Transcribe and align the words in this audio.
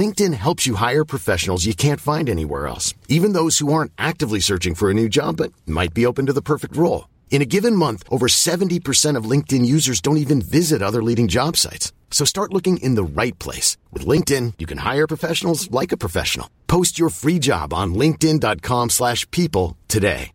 LinkedIn 0.00 0.34
helps 0.34 0.66
you 0.66 0.74
hire 0.74 1.04
professionals 1.04 1.64
you 1.64 1.74
can't 1.74 2.00
find 2.00 2.28
anywhere 2.28 2.66
else, 2.66 2.92
even 3.08 3.32
those 3.34 3.58
who 3.60 3.72
aren't 3.72 3.92
actively 3.96 4.40
searching 4.40 4.74
for 4.74 4.90
a 4.90 4.94
new 4.94 5.08
job 5.08 5.36
but 5.36 5.52
might 5.66 5.94
be 5.94 6.04
open 6.04 6.26
to 6.26 6.32
the 6.32 6.42
perfect 6.52 6.76
role. 6.76 7.06
In 7.30 7.40
a 7.42 7.50
given 7.54 7.76
month, 7.76 8.02
over 8.10 8.26
70% 8.26 9.16
of 9.16 9.30
LinkedIn 9.32 9.64
users 9.64 10.00
don't 10.00 10.22
even 10.24 10.42
visit 10.42 10.82
other 10.82 11.02
leading 11.04 11.28
job 11.28 11.56
sites. 11.56 11.92
So 12.10 12.24
start 12.24 12.52
looking 12.52 12.78
in 12.78 12.96
the 12.96 13.04
right 13.22 13.38
place. 13.38 13.76
With 13.92 14.04
LinkedIn, 14.06 14.54
you 14.58 14.66
can 14.66 14.78
hire 14.78 15.06
professionals 15.06 15.70
like 15.70 15.92
a 15.92 15.96
professional. 16.04 16.48
Post 16.66 16.98
your 16.98 17.10
free 17.10 17.38
job 17.38 17.72
on 17.72 17.94
linkedin.com 17.94 18.90
slash 18.90 19.30
people 19.30 19.76
today. 19.88 20.32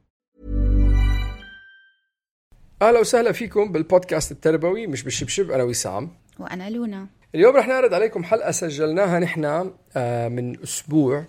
اهلا 2.82 3.00
وسهلا 3.00 3.32
فيكم 3.32 3.72
بالبودكاست 3.72 4.32
التربوي 4.32 4.88
مش 4.88 5.04
بالشبشب 5.04 5.52
انا 5.52 5.64
وسام 5.64 6.10
وأنا 6.40 6.70
لونا 6.70 7.08
اليوم 7.35 7.57
رح 7.57 7.69
نعرض 7.69 7.95
عليكم 7.95 8.25
حلقة 8.25 8.51
سجلناها 8.51 9.19
نحن 9.19 9.71
آه، 9.97 10.29
من 10.29 10.63
أسبوع. 10.63 11.25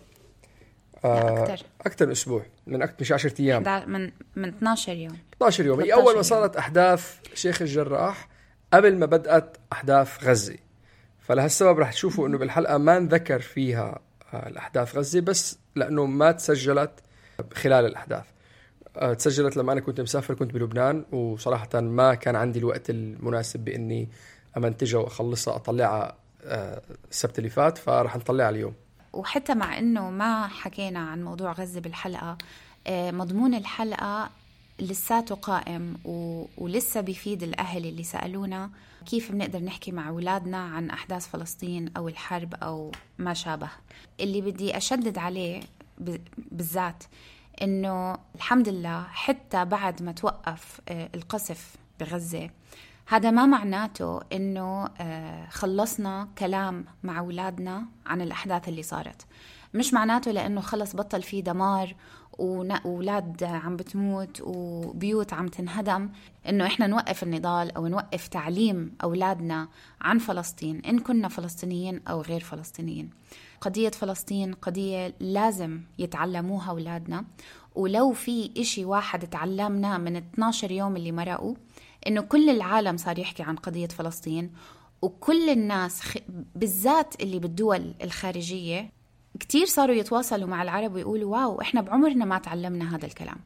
لا 1.04 1.44
أكتر. 1.44 1.66
أكثر 1.86 2.06
من 2.06 2.12
أسبوع 2.12 2.46
من 2.68 2.82
أكثر 2.82 2.96
مش 3.02 3.12
10 3.12 3.34
أيام. 3.40 3.64
دا- 3.64 3.86
من 3.86 4.12
من 4.36 4.48
12 4.50 4.94
يوم. 4.94 5.18
12 5.36 5.66
يوم. 5.66 5.80
هي 5.80 5.86
13 5.88 6.02
أول 6.08 6.16
ما. 6.16 6.22
صارت 6.22 6.56
أحداث 6.56 7.16
شيخ 7.34 7.62
الجراح 7.62 8.30
قبل 8.74 8.98
ما 8.98 9.06
بدأت 9.06 9.58
أحداث 9.74 10.24
غزة. 10.24 10.56
فلهالسبب 11.20 11.80
رح 11.80 11.92
تشوفوا 11.94 12.28
إنه 12.28 12.38
بالحلقة 12.38 12.78
ما 12.78 13.00
نذكر 13.00 13.40
فيها 13.40 14.00
آه، 14.34 14.48
الأحداث 14.48 14.96
غزة 14.98 15.20
بس 15.22 15.58
لأنه 15.76 16.06
ما 16.06 16.32
تسجلت 16.32 16.92
خلال 17.54 17.86
الأحداث. 17.86 18.24
آه، 18.98 19.14
تسجلت 19.14 19.58
لما 19.58 19.74
أنا 19.74 19.82
كنت 19.82 20.02
مسافر 20.02 20.34
كنت 20.34 20.54
بلبنان 20.54 21.06
وصراحة 21.12 21.80
ما 21.82 22.16
كان 22.16 22.36
عندي 22.36 22.60
الوقت 22.60 22.90
المناسب 22.90 23.60
بإني 23.60 24.10
امنتجها 24.58 25.00
وأخلصها 25.00 25.56
أطلعها 25.56 26.16
آه، 26.44 26.82
السبت 27.12 27.38
اللي 27.38 27.50
فات 27.50 27.78
فراح 27.78 28.16
نطلعها 28.16 28.50
اليوم. 28.50 28.74
وحتى 29.14 29.56
مع 29.56 29.78
إنه 29.78 30.10
ما 30.10 30.48
حكينا 30.48 31.00
عن 31.00 31.24
موضوع 31.24 31.52
غزة 31.52 31.80
بالحلقة 31.80 32.38
آه، 32.88 33.12
مضمون 33.12 33.54
الحلقة 33.54 34.30
لساته 34.80 35.36
قائم 35.36 35.98
و... 36.06 36.46
ولسه 36.58 37.02
بيفيد 37.02 37.44
الأهل 37.44 37.86
اللي 37.86 38.04
سألونا 38.04 38.70
كيف 39.06 39.32
بنقدر 39.32 39.60
نحكي 39.60 39.92
مع 39.92 40.10
أولادنا 40.10 40.58
عن 40.58 40.90
أحداث 40.90 41.28
فلسطين 41.28 41.92
أو 41.98 42.08
الحرب 42.08 42.56
أو 42.56 42.92
ما 43.18 43.34
شابه. 43.34 43.70
اللي 44.20 44.42
بدي 44.42 44.78
أشدد 44.78 45.18
عليه 45.18 45.62
ب... 45.98 46.18
بالذات 46.52 47.04
إنه 47.62 48.18
الحمد 48.36 48.70
لله 48.70 49.04
حتى 49.04 49.66
بعد 49.66 50.04
ما 50.04 50.12
توقف 50.12 50.82
آه، 50.90 51.10
القصف 51.16 51.76
بغزة 52.00 52.50
هذا 53.10 53.32
ما 53.32 53.46
معناته 53.46 54.20
إنه 54.34 54.90
آه، 54.98 55.50
خلصنا 55.50 56.28
كلام 56.38 56.86
مع 57.04 57.20
أولادنا 57.20 57.86
عن 58.06 58.22
الأحداث 58.22 58.70
اللي 58.70 58.84
صارت. 58.84 59.26
مش 59.74 59.94
معناته 59.94 60.32
لأنه 60.32 60.62
خلص 60.62 60.96
بطل 60.96 61.22
في 61.22 61.42
دمار 61.42 61.96
واولاد 62.40 63.44
عم 63.44 63.76
بتموت 63.76 64.42
وبيوت 64.42 65.34
عم 65.34 65.48
تنهدم. 65.48 66.10
إنه 66.50 66.66
إحنا 66.66 66.88
نوقف 66.88 67.24
النضال 67.24 67.76
أو 67.76 67.88
نوقف 67.88 68.28
تعليم 68.28 68.96
أولادنا 69.04 69.68
عن 70.02 70.18
فلسطين 70.18 70.82
إن 70.86 71.00
كنا 71.00 71.28
فلسطينيين 71.28 72.02
أو 72.08 72.22
غير 72.22 72.40
فلسطينيين. 72.40 73.10
قضية 73.62 73.90
فلسطين 73.90 74.54
قضية 74.54 75.16
لازم 75.20 75.82
يتعلموها 76.00 76.70
أولادنا. 76.70 77.26
ولو 77.76 78.12
في 78.14 78.52
إشي 78.58 78.86
واحد 78.86 79.28
تعلمناه 79.28 79.98
من 79.98 80.16
12 80.16 80.72
يوم 80.72 80.96
اللي 80.96 81.12
مرقوا 81.12 81.56
إنه 82.08 82.22
كل 82.22 82.50
العالم 82.50 82.98
صار 82.98 83.20
يحكي 83.20 83.44
عن 83.44 83.56
قضية 83.56 83.88
فلسطين 83.88 84.52
وكل 85.02 85.50
الناس 85.50 86.02
خ... 86.02 86.18
بالذات 86.56 87.22
اللي 87.22 87.40
بالدول 87.40 87.94
الخارجية 88.04 88.90
كتير 89.40 89.66
صاروا 89.66 89.96
يتواصلوا 89.96 90.48
مع 90.48 90.62
العرب 90.64 90.94
ويقولوا 90.96 91.38
واو 91.38 91.62
إحنا 91.62 91.82
بعمرنا 91.82 92.26
ما 92.26 92.38
تعلمنا 92.40 92.96
هذا 92.96 93.06
الكلام. 93.06 93.38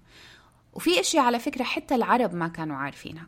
وفي 0.73 0.99
اشياء 0.99 1.23
على 1.25 1.39
فكرة 1.39 1.63
حتى 1.63 1.95
العرب 1.95 2.33
ما 2.33 2.47
كانوا 2.47 2.75
عارفينها. 2.75 3.27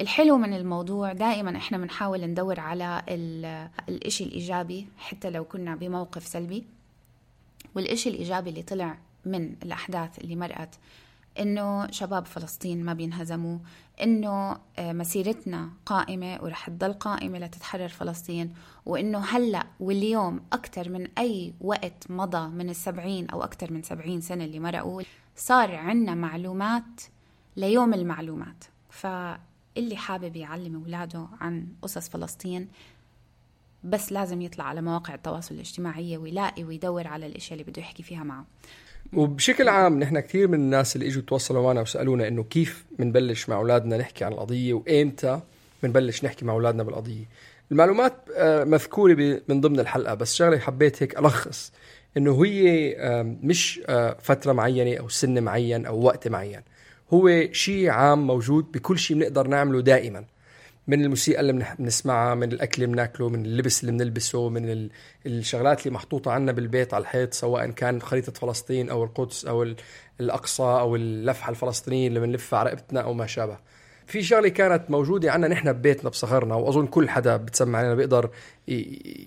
الحلو 0.00 0.38
من 0.38 0.52
الموضوع 0.54 1.12
دائما 1.12 1.56
إحنا 1.56 1.78
بنحاول 1.78 2.20
ندور 2.26 2.60
على 2.60 3.02
ال- 3.08 3.68
الإشي 3.88 4.24
الإيجابي 4.24 4.86
حتى 4.98 5.30
لو 5.30 5.44
كنا 5.44 5.74
بموقف 5.74 6.26
سلبي. 6.26 6.64
والإشي 7.74 8.08
الإيجابي 8.10 8.50
اللي 8.50 8.62
طلع 8.62 8.98
من 9.24 9.54
الأحداث 9.62 10.18
اللي 10.18 10.36
مرقت 10.36 10.74
إنه 11.38 11.90
شباب 11.90 12.26
فلسطين 12.26 12.84
ما 12.84 12.92
بينهزموا 12.94 13.58
إنه 14.02 14.58
آه، 14.78 14.92
مسيرتنا 14.92 15.70
قائمة 15.86 16.38
ورح 16.42 16.68
تضل 16.68 16.92
قائمة 16.92 17.38
لتتحرر 17.38 17.88
فلسطين 17.88 18.54
وإنه 18.86 19.18
هلأ 19.18 19.66
واليوم 19.80 20.40
أكثر 20.52 20.88
من 20.88 21.08
أي 21.18 21.54
وقت 21.60 22.10
مضى 22.10 22.48
من 22.48 22.70
السبعين 22.70 23.30
أو 23.30 23.44
أكثر 23.44 23.72
من 23.72 23.82
سبعين 23.82 24.20
سنة 24.20 24.44
اللي 24.44 24.60
مرقوا 24.60 25.02
صار 25.36 25.74
عنا 25.74 26.14
معلومات 26.14 27.00
ليوم 27.56 27.94
المعلومات. 27.94 28.64
فاللي 28.90 29.96
حابب 29.96 30.36
يعلم 30.36 30.74
أولاده 30.74 31.28
عن 31.40 31.68
قصص 31.82 32.08
فلسطين 32.08 32.68
بس 33.84 34.12
لازم 34.12 34.42
يطلع 34.42 34.64
على 34.64 34.82
مواقع 34.82 35.14
التواصل 35.14 35.54
الاجتماعي 35.54 36.16
ويلاقي 36.16 36.64
ويدور 36.64 37.06
على 37.06 37.26
الأشياء 37.26 37.60
اللي 37.60 37.70
بده 37.70 37.82
يحكي 37.82 38.02
فيها 38.02 38.24
معه. 38.24 38.46
وبشكل 39.12 39.68
عام 39.68 39.98
نحن 39.98 40.20
كثير 40.20 40.48
من 40.48 40.54
الناس 40.54 40.96
اللي 40.96 41.06
إجوا 41.06 41.22
تواصلوا 41.22 41.62
معنا 41.62 41.80
وسألونا 41.80 42.28
إنه 42.28 42.42
كيف 42.42 42.84
بنبلش 42.98 43.48
مع 43.48 43.56
أولادنا 43.56 43.96
نحكي 43.96 44.24
عن 44.24 44.32
القضية 44.32 44.74
وإمتى 44.74 45.40
بنبلش 45.82 46.24
نحكي 46.24 46.44
مع 46.44 46.52
أولادنا 46.52 46.82
بالقضية. 46.82 47.24
المعلومات 47.72 48.12
آه، 48.36 48.64
مذكورة 48.64 49.40
من 49.48 49.60
ضمن 49.60 49.80
الحلقة 49.80 50.14
بس 50.14 50.34
شغلة 50.34 50.58
حبيت 50.58 51.02
هيك 51.02 51.18
ألخص 51.18 51.72
إنه 52.16 52.44
هي 52.44 52.94
آه، 52.98 53.36
مش 53.42 53.80
آه، 53.88 54.16
فترة 54.22 54.52
معينة 54.52 54.96
أو 54.96 55.08
سن 55.08 55.42
معين 55.42 55.86
أو 55.86 56.02
وقت 56.02 56.28
معين. 56.28 56.60
هو 57.12 57.52
شيء 57.52 57.88
عام 57.88 58.26
موجود 58.26 58.72
بكل 58.72 58.98
شيء 58.98 59.16
بنقدر 59.16 59.46
نعمله 59.46 59.80
دائما. 59.80 60.24
من 60.86 61.02
الموسيقى 61.04 61.40
اللي 61.40 61.66
بنسمعها 61.78 62.34
من 62.34 62.52
الأكل 62.52 62.82
اللي 62.82 62.92
بناكله 62.94 63.28
من 63.28 63.44
اللبس 63.46 63.80
اللي 63.80 63.92
بنلبسه 63.92 64.48
من 64.48 64.70
ال- 64.70 64.90
الشغلات 65.26 65.86
اللي 65.86 65.94
محطوطة 65.94 66.30
عنا 66.32 66.52
بالبيت 66.52 66.94
على 66.94 67.02
الحيط 67.02 67.34
سواء 67.34 67.70
كان 67.70 68.02
خريطة 68.02 68.32
فلسطين 68.32 68.90
أو 68.90 69.04
القدس 69.04 69.44
أو 69.46 69.62
ال- 69.62 69.76
الأقصى 70.20 70.62
أو 70.62 70.96
اللفحة 70.96 71.50
الفلسطينية 71.50 72.08
اللي 72.08 72.20
بنلفها 72.20 72.58
على 72.58 72.70
رقبتنا 72.70 73.00
أو 73.00 73.12
ما 73.14 73.26
شابه. 73.26 73.58
في 74.06 74.22
شغلة 74.22 74.48
كانت 74.48 74.90
موجودة 74.90 75.32
عنا 75.32 75.48
نحن 75.48 75.72
ببيتنا 75.72 76.10
بصغرنا 76.10 76.54
وأظن 76.54 76.86
كل 76.86 77.08
حدا 77.08 77.36
بتسمع 77.36 77.78
علينا 77.78 77.94
بيقدر 77.94 78.30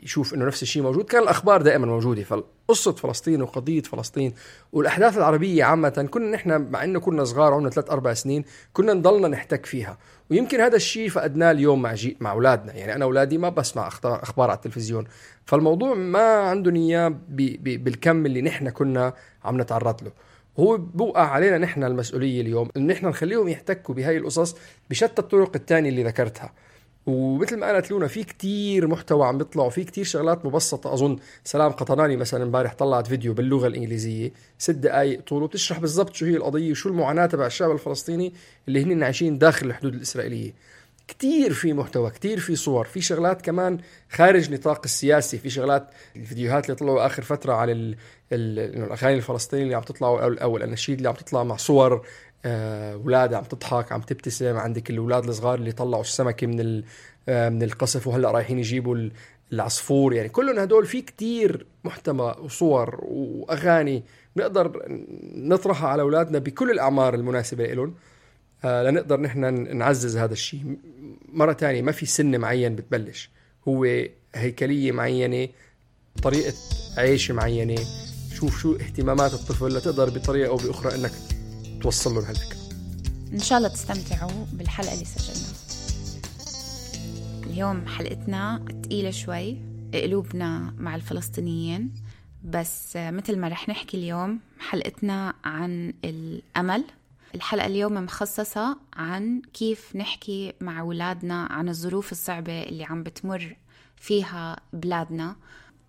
يشوف 0.04 0.34
إنه 0.34 0.46
نفس 0.46 0.64
الشيء 0.64 0.84
موجود. 0.84 1.06
كان 1.06 1.24
الأخبار 1.24 1.62
دائما 1.62 1.86
موجودة 1.86 2.24
فقصة 2.24 2.92
فلسطين 2.92 3.42
وقضية 3.42 3.82
فلسطين 3.82 4.34
والأحداث 4.74 5.18
العربية 5.18 5.64
عامة 5.64 6.08
كنا 6.12 6.32
نحن 6.32 6.62
مع 6.72 6.84
إنه 6.84 7.00
كنا 7.00 7.24
صغار 7.24 7.54
عمرنا 7.54 7.70
ثلاث 7.70 7.90
أربع 7.90 8.14
سنين 8.14 8.46
كنا 8.74 8.94
نضلنا 8.94 9.28
نحتك 9.28 9.66
فيها. 9.66 9.98
ويمكن 10.32 10.62
هذا 10.62 10.76
الشيء 10.76 11.10
فقدناه 11.10 11.52
اليوم 11.52 11.82
مع 11.82 11.94
جي 11.94 12.18
مع 12.20 12.32
أولادنا. 12.32 12.74
يعني 12.74 12.96
أنا 12.96 13.06
أولادي 13.06 13.38
ما 13.38 13.50
بسمع 13.50 13.88
أخبار 14.04 14.50
على 14.50 14.58
التلفزيون. 14.58 15.06
فالموضوع 15.46 15.94
ما 15.94 16.26
عندهم 16.26 16.76
اياه 16.76 17.16
بالكم 17.30 18.26
اللي 18.26 18.42
نحن 18.42 18.70
كنا 18.70 19.14
عم 19.44 19.62
نتعرض 19.62 20.04
له. 20.04 20.12
هو 20.60 20.78
بوقع 20.78 21.22
علينا 21.28 21.58
نحن 21.58 21.84
المسؤولية 21.84 22.42
اليوم 22.42 22.70
ان 22.78 22.88
نحن 22.88 23.06
نخليهم 23.06 23.48
يحتكوا 23.48 23.96
بهاي 23.96 24.18
القصص 24.18 24.56
بشتى 24.90 25.22
الطرق 25.22 25.56
الثانية 25.56 25.90
اللي 25.90 26.04
ذكرتها. 26.04 26.54
ومثل 27.06 27.58
ما 27.58 27.66
قالت 27.68 27.92
لونا 27.92 28.08
في 28.08 28.24
كتير 28.24 28.88
محتوى 28.88 29.28
عم 29.28 29.38
بيطلع 29.38 29.64
وفي 29.64 29.84
كتير 29.84 30.04
شغلات 30.04 30.46
مبسطة. 30.46 30.94
أظن 30.94 31.18
سلام 31.44 31.72
قطناني 31.72 32.18
مثلا 32.18 32.44
امبارح 32.44 32.74
طلعت 32.74 33.08
فيديو 33.08 33.34
باللغة 33.34 33.68
الإنجليزية 33.68 34.32
ست 34.58 34.72
دقائق 34.72 35.22
طوله 35.22 35.48
بتشرح 35.48 35.80
بالضبط 35.80 36.14
شو 36.14 36.26
هي 36.26 36.36
القضية 36.36 36.72
وشو 36.72 36.90
المعاناة 36.90 37.26
تبع 37.26 37.46
الشعب 37.46 37.72
الفلسطيني 37.72 38.34
اللي 38.68 38.84
هن 38.84 39.04
عايشين 39.04 39.38
داخل 39.38 39.66
الحدود 39.68 39.94
الإسرائيلية. 39.94 40.54
كتير 41.08 41.54
في 41.54 41.74
محتوى 41.74 42.10
كتير 42.10 42.40
في 42.40 42.56
صور 42.56 42.86
في 42.86 43.02
شغلات 43.02 43.42
كمان 43.42 43.78
خارج 44.10 44.54
نطاق 44.54 44.82
السياسي 44.86 45.38
في 45.38 45.50
شغلات 45.50 45.88
الفيديوهات 46.16 46.66
اللي 46.66 46.76
طلعوا 46.76 47.06
آخر 47.06 47.24
فترة 47.24 47.54
على 47.54 47.72
ال 47.72 47.96
ال 48.32 48.60
الأغاني 48.84 49.16
الفلسطينية 49.18 49.64
اللي 49.64 49.76
عم 49.76 49.84
تطلعوا 49.84 50.22
أو, 50.22 50.34
أو 50.34 50.58
الأناشيد 50.58 50.98
اللي 50.98 51.10
عم 51.10 51.16
تطلع 51.16 51.44
مع 51.44 51.56
صور 51.56 52.06
آه، 52.46 52.94
أولاد 52.94 53.34
عم 53.34 53.44
تضحك 53.44 53.92
عم 53.92 54.02
تبتسم 54.02 54.58
عندك 54.58 54.90
الأولاد 54.90 55.28
الصغار 55.28 55.56
اللي 55.60 55.72
طلعوا 55.72 56.02
السمكة 56.04 56.48
من 56.48 56.84
آه، 57.30 57.50
من 57.50 57.64
القصف 57.64 58.08
وهلأ 58.08 58.32
رايحين 58.32 58.60
يجيبوا 58.60 58.96
ال- 58.96 59.12
العصفور. 59.54 60.14
يعني 60.14 60.30
كلهم 60.30 60.60
هدول 60.60 60.86
في 60.86 61.02
كتير 61.02 61.66
محتوى 61.84 62.36
وصور 62.42 63.00
وأغاني 63.04 64.04
بنقدر 64.36 64.86
نطرحها 65.36 65.90
على 65.90 66.02
أولادنا 66.02 66.40
بكل 66.40 66.72
الأعمار 66.72 67.14
المناسبة 67.16 67.66
لهم 67.66 67.88
آه، 67.88 67.96
لنقدر 68.66 69.20
نحن 69.20 69.78
نعزز 69.78 70.18
هذا 70.18 70.34
الشيء. 70.34 70.78
مرة 71.34 71.54
تانية 71.54 71.82
ما 71.82 71.92
في 71.92 72.06
سن 72.06 72.40
معين 72.40 72.76
بتبلش. 72.76 73.30
هو 73.68 73.84
هيكلية 74.36 74.92
معينة 74.92 75.48
طريقة 76.24 76.54
عيش 76.98 77.32
معينة. 77.32 77.76
شوف 78.34 78.60
شو 78.62 78.76
اهتمامات 78.76 79.34
الطفل 79.34 79.78
لتقدر 79.78 80.10
بطريقة 80.10 80.50
أو 80.50 80.56
بأخرى 80.56 80.96
أنك 80.96 81.12
توصل 81.82 82.14
له 82.16 82.30
هالفكرة 82.30 82.60
إن 83.34 83.40
شاء 83.40 83.58
الله 83.58 83.70
تستمتعوا 83.70 84.46
بالحلقة 84.54 84.94
اللي 84.94 85.06
سجلناها. 85.06 85.56
اليوم 87.46 87.88
حلقتنا 87.88 88.66
تقيلة 88.84 89.12
شوي 89.12 89.58
قلوبنا 89.94 90.74
مع 90.78 90.96
الفلسطينيين. 90.96 91.94
بس 92.44 92.92
مثل 92.96 93.38
ما 93.38 93.48
رح 93.48 93.70
نحكي 93.70 93.98
اليوم 93.98 94.40
حلقتنا 94.60 95.34
عن 95.44 95.94
الأمل. 96.06 96.84
الحلقة 97.36 97.66
اليوم 97.66 97.94
مخصصة 97.94 98.78
عن 98.94 99.42
كيف 99.54 99.96
نحكي 99.96 100.54
مع 100.62 100.80
أولادنا 100.80 101.46
عن 101.46 101.70
الظروف 101.70 102.12
الصعبة 102.12 102.64
اللي 102.64 102.84
عم 102.84 103.04
بتمر 103.04 103.58
فيها 103.96 104.56
بلادنا 104.74 105.36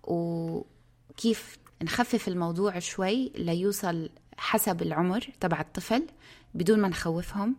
وكيف 0.03 1.57
نخفف 1.83 2.27
الموضوع 2.27 2.79
شوي 2.79 3.31
ليوصل 3.35 4.09
حسب 4.37 4.81
العمر 4.81 5.27
تبع 5.39 5.61
الطفل 5.61 6.07
بدون 6.53 6.79
ما 6.79 6.87
نخوفهم 6.87 7.55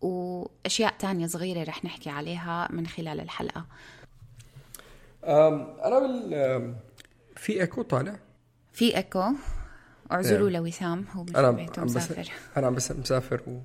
وأشياء 0.00 0.94
تانية 0.98 1.26
صغيرة 1.26 1.64
رح 1.64 1.84
نحكي 1.84 2.10
عليها 2.10 2.68
من 2.72 2.86
خلال 2.86 3.20
الحلقة. 3.20 3.66
أنا 5.24 5.98
بال 5.98 6.74
في 7.36 7.60
إيكو 7.60 7.82
طالع؟ 7.82 8.18
في 8.72 8.96
إيكو. 8.96 9.32
اعذروا 10.12 10.48
إيه. 10.48 10.54
لوسام 10.54 11.04
هو 11.12 11.22
مش 11.24 11.36
أنا 11.36 11.50
بيته 11.50 11.80
عم 11.80 11.86
بس 11.86 11.96
مسافر. 11.96 12.32
أنا 12.56 12.66
عم 12.66 12.74
بس 12.74 12.92
مسافر 12.92 13.60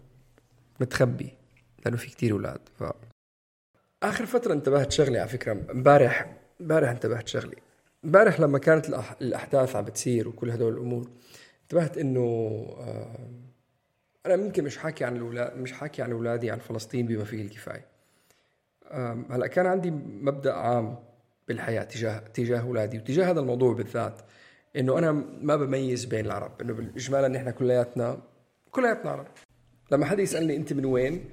ومتخبي 0.80 1.34
لأنه 1.86 1.98
في 1.98 2.08
كتير 2.08 2.32
أولاد 2.32 2.60
ف 2.80 2.84
آخر 4.04 4.26
فترة 4.26 4.54
انتبهت 4.54 4.92
شغلي 4.92 5.20
على 5.20 5.30
فكرة 5.30 5.52
امبارح 5.52 6.38
امبارح 6.62 6.90
انتبهت 6.90 7.28
شغلي. 7.28 7.58
امبارح 8.06 8.40
لما 8.40 8.60
كانت 8.60 8.90
الأح... 8.90 9.16
الأحداث 9.22 9.76
عم 9.76 9.86
بتصير 9.86 10.28
وكل 10.28 10.52
هدول 10.52 10.74
الأمور 10.74 11.10
انتبهت 11.64 11.98
إنه 11.98 12.22
آه، 12.80 13.30
أنا 14.26 14.36
ممكن 14.36 14.64
مش 14.64 14.78
حاكي 14.78 15.04
عن 15.06 15.16
الأولاد 15.16 15.58
مش 15.58 15.72
حاكي 15.72 16.02
عن 16.02 16.12
أولادي 16.12 16.52
عن 16.52 16.60
فلسطين 16.60 17.06
بما 17.06 17.24
فيه 17.24 17.42
الكفاية. 17.42 17.86
هلأ 19.30 19.48
كان 19.48 19.66
عندي 19.66 19.92
مبدأ 19.92 20.54
عام 20.54 20.96
بالحياة 21.48 21.84
تجاه 21.84 22.20
تجاه 22.20 22.62
أولادي 22.62 22.98
وتجاه 22.98 23.32
هذا 23.32 23.40
الموضوع 23.40 23.74
بالذات. 23.74 24.22
إنه 24.76 24.98
أنا 24.98 25.12
ما 25.42 25.56
بميز 25.56 26.06
بين 26.06 26.26
العرب 26.26 26.62
إنه 26.62 26.74
بالاجمالا 26.74 27.28
نحن 27.28 27.52
كلياتنا 27.52 28.22
كلياتنا 28.72 29.12
عرب. 29.12 29.28
لما 29.92 30.06
حدا 30.06 30.22
يسألني 30.24 30.56
أنت 30.56 30.74
من 30.74 30.86
وين 30.86 31.26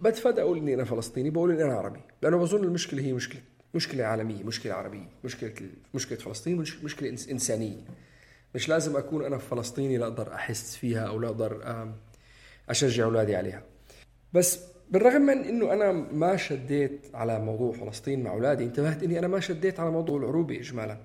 بتفادى 0.00 0.40
أقول 0.40 0.58
إني 0.58 0.74
أنا 0.74 0.84
فلسطيني 0.84 1.30
بقول 1.30 1.50
إني 1.50 1.64
أنا 1.64 1.74
عربي. 1.74 2.00
لأنه 2.22 2.36
بظن 2.36 2.64
المشكلة 2.64 3.02
هي 3.02 3.12
مشكلة 3.12 3.40
مشكلة 3.74 4.04
عالمية 4.04 4.44
مشكلة 4.44 4.74
عربية 4.74 5.08
مشكلة 5.24 5.52
مشكلة 5.94 6.18
فلسطين 6.18 6.56
مش 6.56 6.84
مشكلة 6.84 7.08
إنسانية. 7.08 7.84
مش 8.54 8.68
لازم 8.68 8.96
أكون 8.96 9.24
أنا 9.24 9.38
فلسطيني 9.38 9.96
لاقدر 9.98 10.34
أحس 10.34 10.76
فيها 10.76 11.00
أو 11.00 11.18
لاقدر 11.18 11.62
أشجع 12.68 13.04
أولادي 13.04 13.36
عليها. 13.36 13.62
بس 14.32 14.60
بالرغم 14.90 15.22
من 15.22 15.38
إنه 15.38 15.72
أنا 15.72 15.92
ما 15.92 16.36
شديت 16.36 17.06
على 17.14 17.40
موضوع 17.40 17.72
فلسطين 17.72 18.22
مع 18.22 18.30
أولادي 18.30 18.64
انتبهت 18.64 19.02
إني 19.02 19.18
أنا 19.18 19.28
ما 19.28 19.40
شديت 19.40 19.80
على 19.80 19.90
موضوع 19.90 20.18
العروبة 20.18 20.60
اجمالا. 20.60 20.98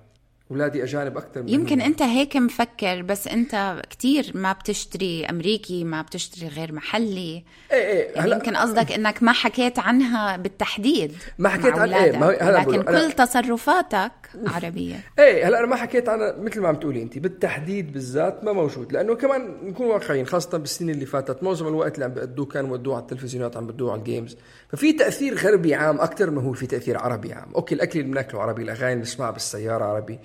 اولادي 0.54 0.82
أجانب 0.84 1.16
أكثر 1.16 1.42
من 1.42 1.48
يمكن 1.48 1.80
أنت 1.80 2.02
هيك 2.02 2.36
مفكر 2.36 3.02
بس 3.02 3.28
أنت 3.28 3.82
كتير 3.90 4.32
ما 4.34 4.52
بتشتري 4.52 5.26
أمريكي 5.30 5.84
ما 5.84 6.02
بتشتري 6.02 6.48
غير 6.48 6.72
محلي. 6.72 7.44
إيه 7.72 7.78
إيه 7.78 8.10
يعني 8.16 8.30
يمكن 8.30 8.56
قصدك 8.56 8.92
إنك 8.92 9.22
ما 9.22 9.32
حكيت 9.32 9.78
عنها 9.78 10.36
بالتحديد 10.36 11.12
ما 11.38 11.48
حكيت 11.48 11.78
عن 11.78 11.92
إيه، 11.92 12.18
ما 12.18 12.26
هلا 12.26 12.46
ولكن 12.58 12.82
بقول 12.82 12.84
أنا- 12.84 13.04
كل 13.06 13.12
تصرفاتك 13.12 14.12
عربية. 14.46 14.96
إيه 15.18 15.48
هلا 15.48 15.58
أنا 15.58 15.66
ما 15.66 15.76
حكيت 15.76 16.08
عن 16.08 16.18
مثل 16.38 16.60
ما 16.60 16.68
عم 16.68 16.76
تقولي 16.76 17.02
أنت 17.02 17.18
بالتحديد 17.18 17.92
بالذات 17.92 18.44
ما 18.44 18.52
موجود 18.52 18.92
لأنه 18.92 19.14
كمان 19.14 19.56
نكون 19.62 19.86
واقعيين 19.86 20.26
خاصة 20.26 20.58
بالسنين 20.58 20.94
اللي 20.94 21.06
فاتت 21.06 21.42
معظم 21.42 21.68
الوقت 21.68 21.94
اللي 21.94 22.04
عم 22.04 22.10
بيأدوه 22.14 22.46
كانوا 22.46 22.70
بيأدوه 22.70 22.94
على 22.94 23.02
التلفزيونات 23.02 23.56
عم 23.56 23.66
بيأدوه 23.66 23.92
على 23.92 23.98
ال 23.98 24.03
games. 24.03 24.36
ففي 24.68 24.92
تأثير 24.92 25.34
غربي 25.34 25.74
عام 25.74 26.00
أكثر 26.00 26.30
ما 26.30 26.42
هو 26.42 26.52
في 26.52 26.66
تأثير 26.66 26.98
عربي 26.98 27.32
عام. 27.32 27.54
okay 27.54 27.74
الأكل 27.74 27.98
اللي 28.00 28.10
بناكله 28.12 28.40
عربي 28.42 28.62
الأغاني 28.62 28.92
اللي 28.92 29.04
بنسمعها 29.04 29.30
بالسيارة 29.30 29.84
عربي 29.84 30.18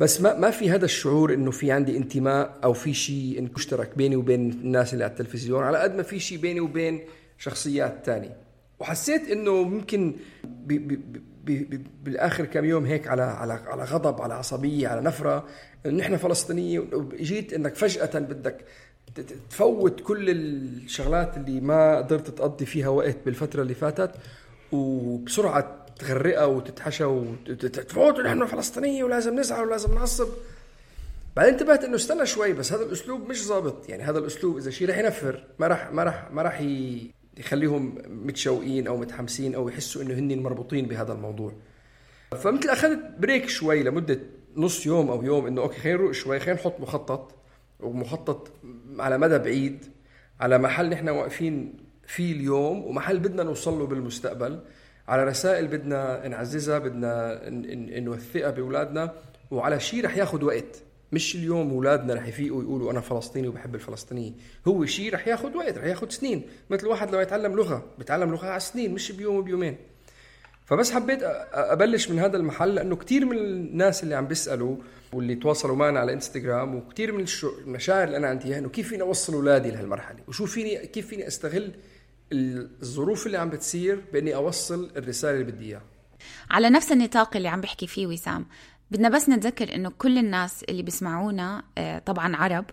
بس 0.00 0.20
ما 0.20 0.34
ما 0.34 0.50
في 0.50 0.70
هذا 0.70 0.84
الشعور 0.84 1.34
إنه 1.34 1.50
في 1.50 1.72
عندي 1.72 1.96
انتماء 1.96 2.58
أو 2.64 2.72
في 2.72 2.94
شيء 2.94 3.48
مشترك 3.54 3.96
بيني 3.96 4.16
وبين 4.16 4.50
الناس 4.50 4.92
اللي 4.92 5.04
على 5.04 5.10
التلفزيون 5.10 5.64
على 5.64 5.78
قد 5.78 5.94
ما 5.94 6.02
في 6.02 6.20
شيء 6.20 6.38
بيني 6.38 6.60
وبين 6.60 7.00
شخصيات 7.38 8.06
تانية. 8.06 8.36
وحسيت 8.78 9.28
إنه 9.28 9.62
ممكن 9.62 10.16
ب 10.44 10.72
ب 10.72 10.92
ب 11.44 11.74
ب 11.74 11.86
بالآخر 12.04 12.44
كم 12.44 12.64
يوم 12.64 12.84
هيك 12.84 13.08
على 13.08 13.22
على 13.22 13.52
على 13.52 13.84
غضب 13.84 14.22
على 14.22 14.34
عصبية 14.34 14.88
على 14.88 15.00
نفرة 15.00 15.46
إنه 15.86 15.98
نحن 15.98 16.16
فلسطينيه 16.16 16.78
وجيت 16.78 17.52
إنك 17.52 17.74
فجأة 17.74 18.18
بدك 18.18 18.64
تفوت 19.50 20.00
كل 20.00 20.30
الشغلات 20.30 21.36
اللي 21.36 21.60
ما 21.60 21.96
قدرت 21.96 22.30
تقضي 22.30 22.66
فيها 22.66 22.88
وقت 22.88 23.16
بالفترة 23.24 23.62
اللي 23.62 23.74
فاتت 23.74 24.10
وبسرعة 24.72 25.79
تغرقها 26.00 26.44
وتتحشى 26.44 27.04
وتفوت 27.04 28.20
نحن 28.20 28.46
فلسطينية 28.46 29.04
ولازم 29.04 29.40
نزعل 29.40 29.66
ولازم 29.66 29.94
نعصب. 29.94 30.28
بعدين 31.36 31.52
انتبهت 31.52 31.84
إنه 31.84 31.94
استنى 31.96 32.26
شوي 32.26 32.52
بس 32.52 32.72
هذا 32.72 32.82
الأسلوب 32.84 33.28
مش 33.28 33.44
ظابط. 33.46 33.88
يعني 33.88 34.02
هذا 34.02 34.18
الأسلوب 34.18 34.56
إذا 34.58 34.70
شي 34.70 34.88
رح 34.90 34.98
ينفر 34.98 35.44
ما 35.58 35.66
راح 35.66 35.92
ما 35.92 36.02
راح 36.04 36.30
ما 36.32 36.42
راح 36.42 36.60
ي- 36.60 37.10
يخليهم 37.38 37.94
متشوقين 38.08 38.86
أو 38.86 38.96
متحمسين 38.96 39.54
أو 39.54 39.68
يحسوا 39.68 40.02
إنه 40.02 40.14
هن 40.14 40.42
مربوطين 40.42 40.86
بهذا 40.86 41.12
الموضوع. 41.12 41.52
فمثل 42.42 42.68
أخذت 42.68 43.00
break 43.18 43.48
شوي 43.48 43.82
لمدة 43.82 44.20
نص 44.56 44.86
يوم 44.86 45.10
أو 45.10 45.22
يوم 45.22 45.46
إنه 45.46 45.62
okay 45.62 45.78
خلينا 45.80 45.98
نروق 45.98 46.12
شوي 46.12 46.40
خلينا 46.40 46.60
نحط 46.60 46.80
مخطط 46.80 47.34
ومخطط 47.80 48.50
على 48.98 49.18
مدى 49.18 49.38
بعيد 49.38 49.84
على 50.40 50.58
محل 50.58 50.88
نحن 50.90 51.08
واقفين 51.08 51.76
فيه 52.06 52.32
اليوم 52.32 52.84
ومحل 52.84 53.18
بدنا 53.18 53.42
نوصل 53.42 53.78
له 53.78 53.86
بالمستقبل. 53.86 54.60
على 55.08 55.24
رسائل 55.24 55.66
بدنا 55.68 56.28
نعززها 56.28 56.78
بدنا 56.78 57.40
نوثقها 58.00 58.50
بأولادنا 58.50 59.12
وعلى 59.50 59.80
شيء 59.80 60.04
رح 60.04 60.16
ياخذ 60.16 60.44
وقت. 60.44 60.82
مش 61.12 61.34
اليوم 61.34 61.70
أولادنا 61.70 62.14
رح 62.14 62.28
يفيقوا 62.28 62.62
يقولوا 62.62 62.90
أنا 62.90 63.00
فلسطيني 63.00 63.48
وبحب 63.48 63.74
الفلسطينية. 63.74 64.32
هو 64.68 64.84
شيء 64.84 65.14
رح 65.14 65.28
ياخذ 65.28 65.56
وقت 65.56 65.78
رح 65.78 65.84
ياخذ 65.84 66.08
سنين. 66.08 66.42
مثل 66.70 66.86
واحد 66.86 67.10
لو 67.10 67.20
يتعلم 67.20 67.56
لغة 67.56 67.84
بيتعلم 67.98 68.30
لغة 68.30 68.46
على 68.46 68.60
سنين 68.60 68.94
مش 68.94 69.12
بيوم 69.12 69.36
وبيومين. 69.36 69.76
فبس 70.64 70.92
حبيت 70.92 71.18
أبلش 71.52 72.10
من 72.10 72.18
هذا 72.18 72.36
المحل 72.36 72.74
لأنه 72.74 72.96
كثير 72.96 73.24
من 73.24 73.36
الناس 73.38 74.02
اللي 74.02 74.14
عم 74.14 74.26
بيسألوا 74.26 74.76
واللي 75.12 75.34
تواصلوا 75.34 75.76
معنا 75.76 76.00
على 76.00 76.12
إنستغرام 76.12 76.74
وكثير 76.74 77.12
من 77.12 77.24
المشاعر 77.66 78.04
اللي 78.04 78.16
أنا 78.16 78.28
عندي 78.28 78.48
إياها 78.48 78.58
إنه 78.58 78.68
كيف 78.68 78.88
فيني 78.88 79.02
أوصل 79.02 79.34
أولادي 79.34 79.70
لهالمرحلة؟ 79.70 80.18
وشو 80.28 80.46
فيني 80.46 80.86
كيف 80.86 81.06
فيني 81.06 81.26
أستغل 81.26 81.72
الظروف 82.32 83.26
اللي 83.26 83.38
عم 83.38 83.50
بتصير 83.50 84.04
بإني 84.12 84.34
أوصل 84.34 84.90
الرسالة 84.96 85.40
اللي 85.40 85.52
بدي 85.52 85.64
إياها. 85.64 85.82
على 86.50 86.70
نفس 86.70 86.92
النطاق 86.92 87.36
اللي 87.36 87.48
عم 87.48 87.60
بحكي 87.60 87.86
فيه 87.86 88.06
وسام 88.06 88.46
بدنا 88.90 89.08
بس 89.08 89.28
نتذكر 89.28 89.74
إنه 89.74 89.90
كل 89.98 90.18
الناس 90.18 90.64
اللي 90.64 90.82
بيسمعونا 90.82 91.62
آه، 91.78 91.98
طبعا 91.98 92.36
عرب 92.36 92.64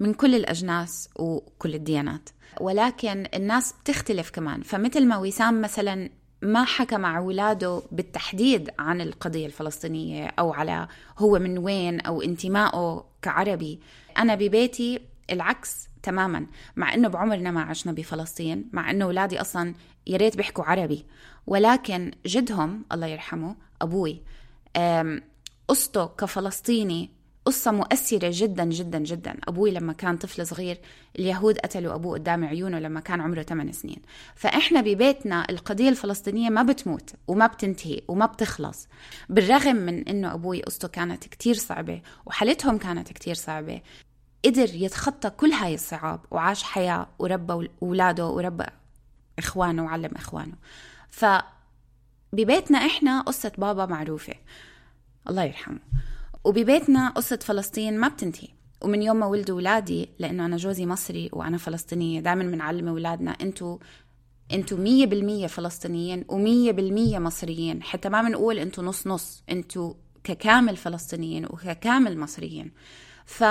من 0.00 0.14
كل 0.14 0.34
الأجناس 0.34 1.08
وكل 1.16 1.74
الديانات. 1.74 2.28
ولكن 2.60 3.26
الناس 3.34 3.74
بتختلف 3.82 4.30
كمان. 4.30 4.62
فمثل 4.62 5.06
ما 5.06 5.16
وسام 5.16 5.60
مثلا 5.60 6.10
ما 6.42 6.64
حكى 6.64 6.96
مع 6.96 7.18
اولاده 7.18 7.82
بالتحديد 7.92 8.70
عن 8.78 9.00
القضية 9.00 9.46
الفلسطينية 9.46 10.26
أو 10.38 10.52
على 10.52 10.88
هو 11.18 11.38
من 11.38 11.58
وين 11.58 12.00
أو 12.00 12.22
انتمائه 12.22 13.04
كعربي 13.22 13.80
أنا 14.18 14.34
ببيتي 14.34 15.00
العكس. 15.30 15.88
تماما 16.06 16.46
مع 16.76 16.94
إنه 16.94 17.08
بعمرنا 17.08 17.50
ما 17.50 17.62
عشنا 17.62 17.92
بفلسطين 17.92 18.70
مع 18.72 18.90
إنه 18.90 19.04
أولادي 19.04 19.40
أصلا 19.40 19.74
يا 20.06 20.16
ريت 20.16 20.36
بيحكوا 20.36 20.64
عربي. 20.64 21.06
ولكن 21.46 22.10
جدهم 22.26 22.84
الله 22.92 23.06
يرحمه 23.06 23.56
أبوي 23.82 24.22
قصته 25.68 26.06
كفلسطيني 26.06 27.10
قصة 27.44 27.72
مؤثرة 27.72 28.30
جدا 28.32 28.64
جدا 28.64 28.98
جدا. 28.98 29.36
أبوي 29.48 29.70
لما 29.70 29.92
كان 29.92 30.16
طفل 30.16 30.46
صغير 30.46 30.78
اليهود 31.18 31.58
قتلوا 31.58 31.94
أبوه 31.94 32.14
قدام 32.14 32.44
عيونه 32.44 32.78
لما 32.78 33.00
كان 33.00 33.20
عمره 33.20 33.42
8 33.42 33.72
سنين. 33.72 34.02
فإحنا 34.34 34.80
ببيتنا 34.80 35.46
القضية 35.50 35.88
الفلسطينية 35.88 36.50
ما 36.50 36.62
بتموت 36.62 37.10
وما 37.28 37.46
بتنتهي 37.46 38.00
وما 38.08 38.26
بتخلص 38.26 38.88
بالرغم 39.28 39.76
من 39.76 40.08
أنه 40.08 40.34
أبوي 40.34 40.62
قصته 40.62 40.88
كانت 40.88 41.24
كتير 41.24 41.54
صعبة 41.54 42.02
وحالتهم 42.26 42.78
كانت 42.78 43.12
كتير 43.12 43.34
صعبة. 43.34 43.80
قدر 44.44 44.74
يتخطى 44.74 45.30
كل 45.30 45.50
هاي 45.50 45.74
الصعاب 45.74 46.20
وعاش 46.30 46.62
حياة 46.62 47.06
وربى 47.18 47.70
أولاده 47.82 48.26
وربى 48.26 48.64
إخوانه 49.38 49.84
وعلم 49.84 50.10
إخوانه. 50.16 50.54
ف 51.10 51.24
ببيتنا 52.32 52.78
إحنا 52.78 53.20
قصة 53.20 53.52
بابا 53.58 53.86
معروفة. 53.86 54.34
الله 55.28 55.44
يرحمه. 55.44 55.80
وببيتنا 56.44 57.08
قصة 57.08 57.38
فلسطين 57.42 58.00
ما 58.00 58.08
بتنتهي. 58.08 58.48
ومن 58.80 59.02
يوم 59.02 59.16
ما 59.16 59.26
ولدوا 59.26 59.56
ولادي 59.56 60.08
لأنه 60.18 60.46
أنا 60.46 60.56
جوزي 60.56 60.86
مصري 60.86 61.30
وأنا 61.32 61.58
فلسطينية 61.58 62.20
دائما 62.20 62.42
بنعلم 62.42 62.88
أولادنا 62.88 63.30
أنتوا 63.30 63.78
أنتوا 64.52 64.78
مية 64.78 65.06
بالمية 65.06 65.46
فلسطينيين 65.46 66.24
ومية 66.28 66.72
بالمية 66.72 67.18
مصريين. 67.18 67.82
حتى 67.82 68.08
ما 68.08 68.22
بنقول 68.22 68.58
أنتوا 68.58 68.84
نص 68.84 69.06
نص 69.06 69.42
أنتوا 69.50 69.94
ككامل 70.24 70.76
فلسطينيين 70.76 71.44
وككامل 71.44 72.18
مصريين. 72.18 72.72
ف 73.26 73.44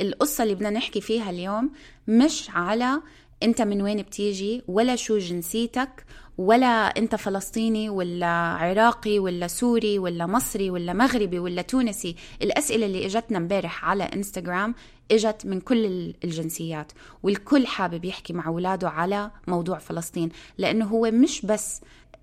القصة 0.00 0.44
اللي 0.44 0.54
بدنا 0.54 0.70
نحكي 0.70 1.00
فيها 1.00 1.30
اليوم 1.30 1.70
مش 2.08 2.50
على 2.50 3.00
انت 3.42 3.62
من 3.62 3.82
وين 3.82 4.02
بتيجي 4.02 4.62
ولا 4.68 4.96
شو 4.96 5.18
جنسيتك 5.18 6.04
ولا 6.38 6.66
انت 6.66 7.14
فلسطيني 7.14 7.90
ولا 7.90 8.26
عراقي 8.26 9.18
ولا 9.18 9.46
سوري 9.46 9.98
ولا 9.98 10.26
مصري 10.26 10.70
ولا 10.70 10.92
مغربي 10.92 11.38
ولا 11.38 11.62
تونسي. 11.62 12.16
الأسئلة 12.42 12.86
اللي 12.86 13.06
إجتنا 13.06 13.38
امبارح 13.38 13.84
على 13.84 14.04
إنستغرام 14.04 14.74
إجت 15.10 15.46
من 15.46 15.60
كل 15.60 16.14
الجنسيات 16.24 16.92
والكل 17.22 17.66
حابب 17.66 18.04
يحكي 18.04 18.32
مع 18.32 18.46
أولاده 18.46 18.88
على 18.88 19.30
موضوع 19.46 19.78
فلسطين 19.78 20.28
لأنه 20.58 20.84
هو 20.86 21.10
مش 21.10 21.46
بس 21.46 21.80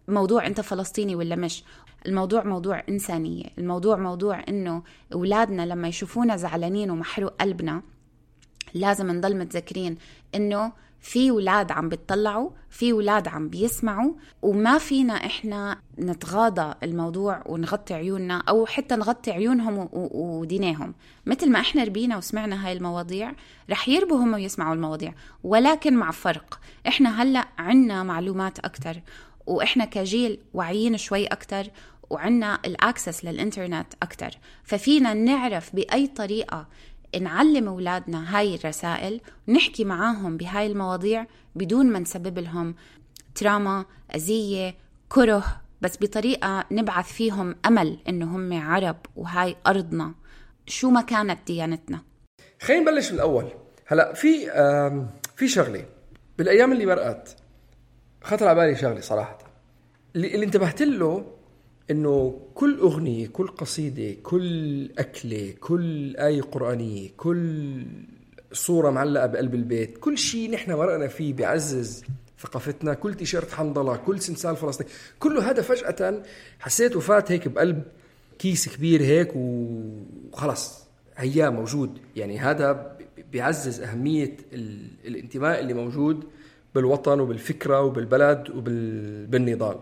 موضوع 0.07 0.47
انت 0.47 0.61
فلسطيني 0.61 1.15
ولا 1.15 1.35
مش. 1.35 1.63
الموضوع 2.07 2.43
موضوع 2.43 2.83
إنسانية. 2.89 3.45
الموضوع 3.57 3.97
موضوع 3.97 4.43
إنه 4.49 4.83
أولادنا 5.13 5.65
لما 5.65 5.87
يشوفونا 5.87 6.37
زعلانين 6.37 6.91
ومحروق 6.91 7.33
قلبنا 7.41 7.81
لازم 8.73 9.11
نضل 9.11 9.37
متذكرين 9.37 9.97
إنه 10.35 10.71
في 10.99 11.31
ولاد 11.31 11.71
عم 11.71 11.89
بتطلعوا 11.89 12.49
في 12.69 12.93
ولاد 12.93 13.27
عم 13.27 13.49
بيسمعوا 13.49 14.13
وما 14.41 14.77
فينا 14.77 15.13
إحنا 15.13 15.77
نتغاضى 15.99 16.73
الموضوع 16.83 17.43
ونغطي 17.45 17.93
عيوننا 17.93 18.43
أو 18.49 18.65
حتى 18.65 18.95
نغطي 18.95 19.31
عيونهم 19.31 19.89
ودينيهم 19.93 20.93
مثل 21.25 21.51
ما 21.51 21.59
إحنا 21.59 21.83
ربينا 21.83 22.17
وسمعنا 22.17 22.67
هاي 22.67 22.73
المواضيع 22.73 23.33
رح 23.69 23.89
يربوا 23.89 24.17
هم 24.17 24.33
ويسمعوا 24.33 24.75
المواضيع. 24.75 25.13
ولكن 25.43 25.93
مع 25.97 26.11
فرق. 26.11 26.59
إحنا 26.87 27.21
هلأ 27.23 27.47
عنا 27.57 28.03
معلومات 28.03 28.59
أكثر 28.59 29.01
وإحنا 29.47 29.85
كجيل 29.85 30.39
واعيين 30.53 30.97
شوي 30.97 31.25
أكثر 31.25 31.67
وعنا 32.09 32.59
الأكسس 32.65 33.25
للإنترنت 33.25 33.93
أكثر 34.03 34.31
ففينا 34.63 35.13
نعرف 35.13 35.75
بأي 35.75 36.07
طريقة 36.07 36.67
نعلم 37.21 37.67
أولادنا 37.67 38.37
هاي 38.37 38.55
الرسائل 38.55 39.21
ونحكي 39.47 39.83
معاهم 39.83 40.37
بهاي 40.37 40.67
المواضيع 40.67 41.25
بدون 41.55 41.85
ما 41.85 41.99
نسبب 41.99 42.39
لهم 42.39 42.75
تراما 43.35 43.85
أذية 44.15 44.75
كره 45.09 45.61
بس 45.81 45.97
بطريقة 46.01 46.65
نبعث 46.71 47.13
فيهم 47.13 47.55
أمل 47.65 47.99
إنه 48.09 48.35
هم 48.35 48.61
عرب 48.61 48.97
وهاي 49.15 49.55
أرضنا. 49.67 50.13
شو 50.67 50.89
ما 50.89 51.01
كانت 51.01 51.39
ديانتنا. 51.47 52.01
خلينا 52.61 52.81
نبلش 52.81 53.11
من 53.11 53.15
الأول 53.15 53.47
هلا 53.85 54.13
في 54.13 54.51
في 55.35 55.47
شغلة. 55.47 55.85
بالأيام 56.37 56.71
اللي 56.71 56.85
مرقت 56.85 57.35
خطر 58.21 58.47
على 58.47 58.55
بالي 58.59 58.75
شغلة 58.75 59.01
صراحة. 59.01 59.37
اللي, 60.15 60.35
اللي 60.35 60.45
انتبهت 60.45 60.81
له 60.81 61.36
إنه 61.91 62.41
كل 62.55 62.79
أغنية 62.79 63.27
كل 63.27 63.47
قصيدة 63.47 64.15
كل 64.23 64.89
أكلة 64.97 65.53
كل 65.59 66.15
آية 66.17 66.41
قرآنية 66.41 67.09
كل 67.17 67.83
صورة 68.53 68.89
معلقة 68.89 69.25
بقلب 69.25 69.55
البيت 69.55 69.97
كل 69.97 70.17
شيء 70.17 70.51
نحن 70.51 70.71
مرقنا 70.71 71.07
فيه 71.07 71.33
بيعزز 71.33 72.03
ثقافتنا 72.39 72.93
كل 72.93 73.13
تيشيرت 73.13 73.51
حنظله 73.51 73.95
كل 73.97 74.19
سمسال 74.21 74.55
فلسطيني 74.55 74.89
كله 75.19 75.49
هذا 75.51 75.61
فجأة 75.61 76.23
حسيت 76.59 76.95
وفات 76.95 77.31
هيك 77.31 77.47
بقلب 77.47 77.83
كيس 78.39 78.69
كبير 78.75 79.01
هيك 79.01 79.31
وخلص 79.35 80.87
هيا 81.17 81.49
موجود. 81.49 81.97
يعني 82.15 82.39
هذا 82.39 82.97
بيعزز 83.31 83.81
أهمية 83.81 84.37
الانتماء 85.05 85.59
اللي 85.59 85.73
موجود 85.73 86.23
بالوطن 86.75 87.19
وبالفكرة 87.19 87.81
وبالبلد 87.81 88.49
وبالنضال 88.49 89.77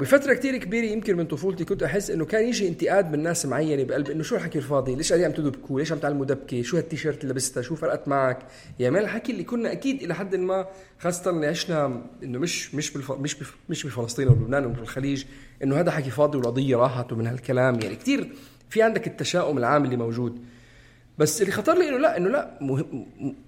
بفترة 0.00 0.34
كتير 0.34 0.56
كبيرة 0.56 0.84
يمكن 0.86 1.16
من 1.16 1.26
طفولتي 1.26 1.64
كنت 1.64 1.82
أحس 1.82 2.10
إنه 2.10 2.24
كان 2.24 2.48
يجي 2.48 2.68
انتقاد 2.68 3.12
من 3.12 3.22
ناس 3.22 3.46
معينة 3.46 3.84
بقلب 3.84 4.10
إنه 4.10 4.22
شو 4.22 4.36
الحكي 4.36 4.58
الفاضي؟ 4.58 4.94
ليش 4.94 5.12
قاعدين 5.12 5.26
عم 5.26 5.32
تدبكوا؟ 5.32 5.80
ليش 5.80 5.92
عم 5.92 5.98
تعلموا 5.98 6.24
دبكة؟ 6.24 6.62
شو 6.62 6.76
هالتيشيرت 6.76 7.22
اللي 7.22 7.32
لبستها؟ 7.32 7.62
شو 7.62 7.74
فرقت 7.74 8.08
معك؟ 8.08 8.38
يا 8.78 8.90
مان 8.90 9.02
الحكي 9.02 9.32
اللي 9.32 9.44
كنا 9.44 9.72
أكيد 9.72 10.02
إلى 10.02 10.14
حد 10.14 10.36
ما 10.36 10.66
خاصة 10.98 11.30
اللي 11.30 11.46
عشنا 11.46 12.02
إنه 12.22 12.38
مش 12.38 12.74
مش 12.74 12.90
بالف... 12.90 13.12
مش 13.12 13.34
بف... 13.34 13.56
مش 13.68 13.86
بفلسطين 13.86 14.28
ولبنان 14.28 14.66
وبالخليج 14.66 15.24
إنه 15.62 15.80
هذا 15.80 15.90
حكي 15.90 16.10
فاضي 16.10 16.38
والقضية 16.38 16.76
راحت 16.76 17.12
ومن 17.12 17.26
هالكلام 17.26 17.80
يعني 17.80 17.96
كتير 17.96 18.32
في 18.70 18.82
عندك 18.82 19.06
التشاؤم 19.06 19.58
العام 19.58 19.84
اللي 19.84 19.96
موجود 19.96 20.44
بس 21.18 21.42
اللي 21.42 21.52
خطر 21.52 21.78
لي 21.78 21.88
إنه 21.88 21.98
لا 21.98 22.16
إنه 22.16 22.28
لا 22.28 22.58
مهم... 22.60 23.06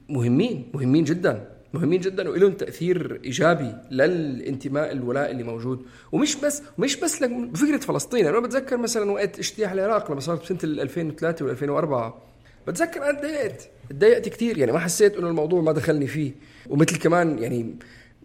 مهمين 0.08 0.70
مهمين 0.74 1.04
جدا 1.04 1.48
مهمين 1.74 2.00
جدا 2.00 2.28
ولهم 2.30 2.52
تأثير 2.52 3.20
إيجابي 3.24 3.74
للانتماء 3.90 4.92
الولاء 4.92 5.30
اللي 5.30 5.42
موجود. 5.42 5.82
ومش 6.12 6.36
بس 6.36 6.62
مش 6.78 6.96
بس 6.96 7.22
بفكره 7.22 7.76
فلسطين. 7.76 8.26
أنا 8.26 8.40
بتذكر 8.40 8.76
مثلا 8.76 9.10
وقت 9.10 9.38
اجتياح 9.38 9.72
العراق 9.72 10.10
لما 10.10 10.20
صارت 10.20 10.42
بسنه 10.42 10.58
2003 10.82 11.44
و 11.44 11.48
2004 11.48 12.22
بتذكر 12.68 13.02
أنا 13.02 13.18
تضايقت 13.18 13.68
تضايقت 13.90 14.28
كثير 14.28 14.58
يعني 14.58 14.72
ما 14.72 14.78
حسيت 14.78 15.16
إنه 15.16 15.28
الموضوع 15.28 15.60
ما 15.60 15.72
دخلني 15.72 16.06
فيه. 16.06 16.32
ومثل 16.68 16.98
كمان 16.98 17.38
يعني 17.38 17.74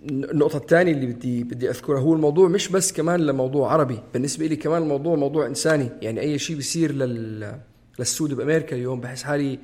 النقطة 0.09 0.57
الثانية 0.57 0.91
اللي 0.91 1.05
بدي 1.05 1.43
بدي 1.43 1.69
أذكرها 1.69 1.99
هو 1.99 2.13
الموضوع 2.13 2.47
مش 2.47 2.67
بس 2.69 2.93
كمان 2.93 3.19
لموضوع 3.19 3.73
عربي، 3.73 3.99
بالنسبة 4.13 4.45
لي 4.45 4.55
كمان 4.55 4.81
الموضوع 4.81 5.15
موضوع 5.15 5.45
إنساني، 5.45 5.89
يعني 6.01 6.19
أي 6.21 6.39
شيء 6.39 6.55
بيصير 6.55 6.91
لل 6.91 7.59
للسود 7.99 8.33
بأمريكا 8.33 8.75
اليوم 8.75 9.01
بحس 9.01 9.23
حالي 9.23 9.59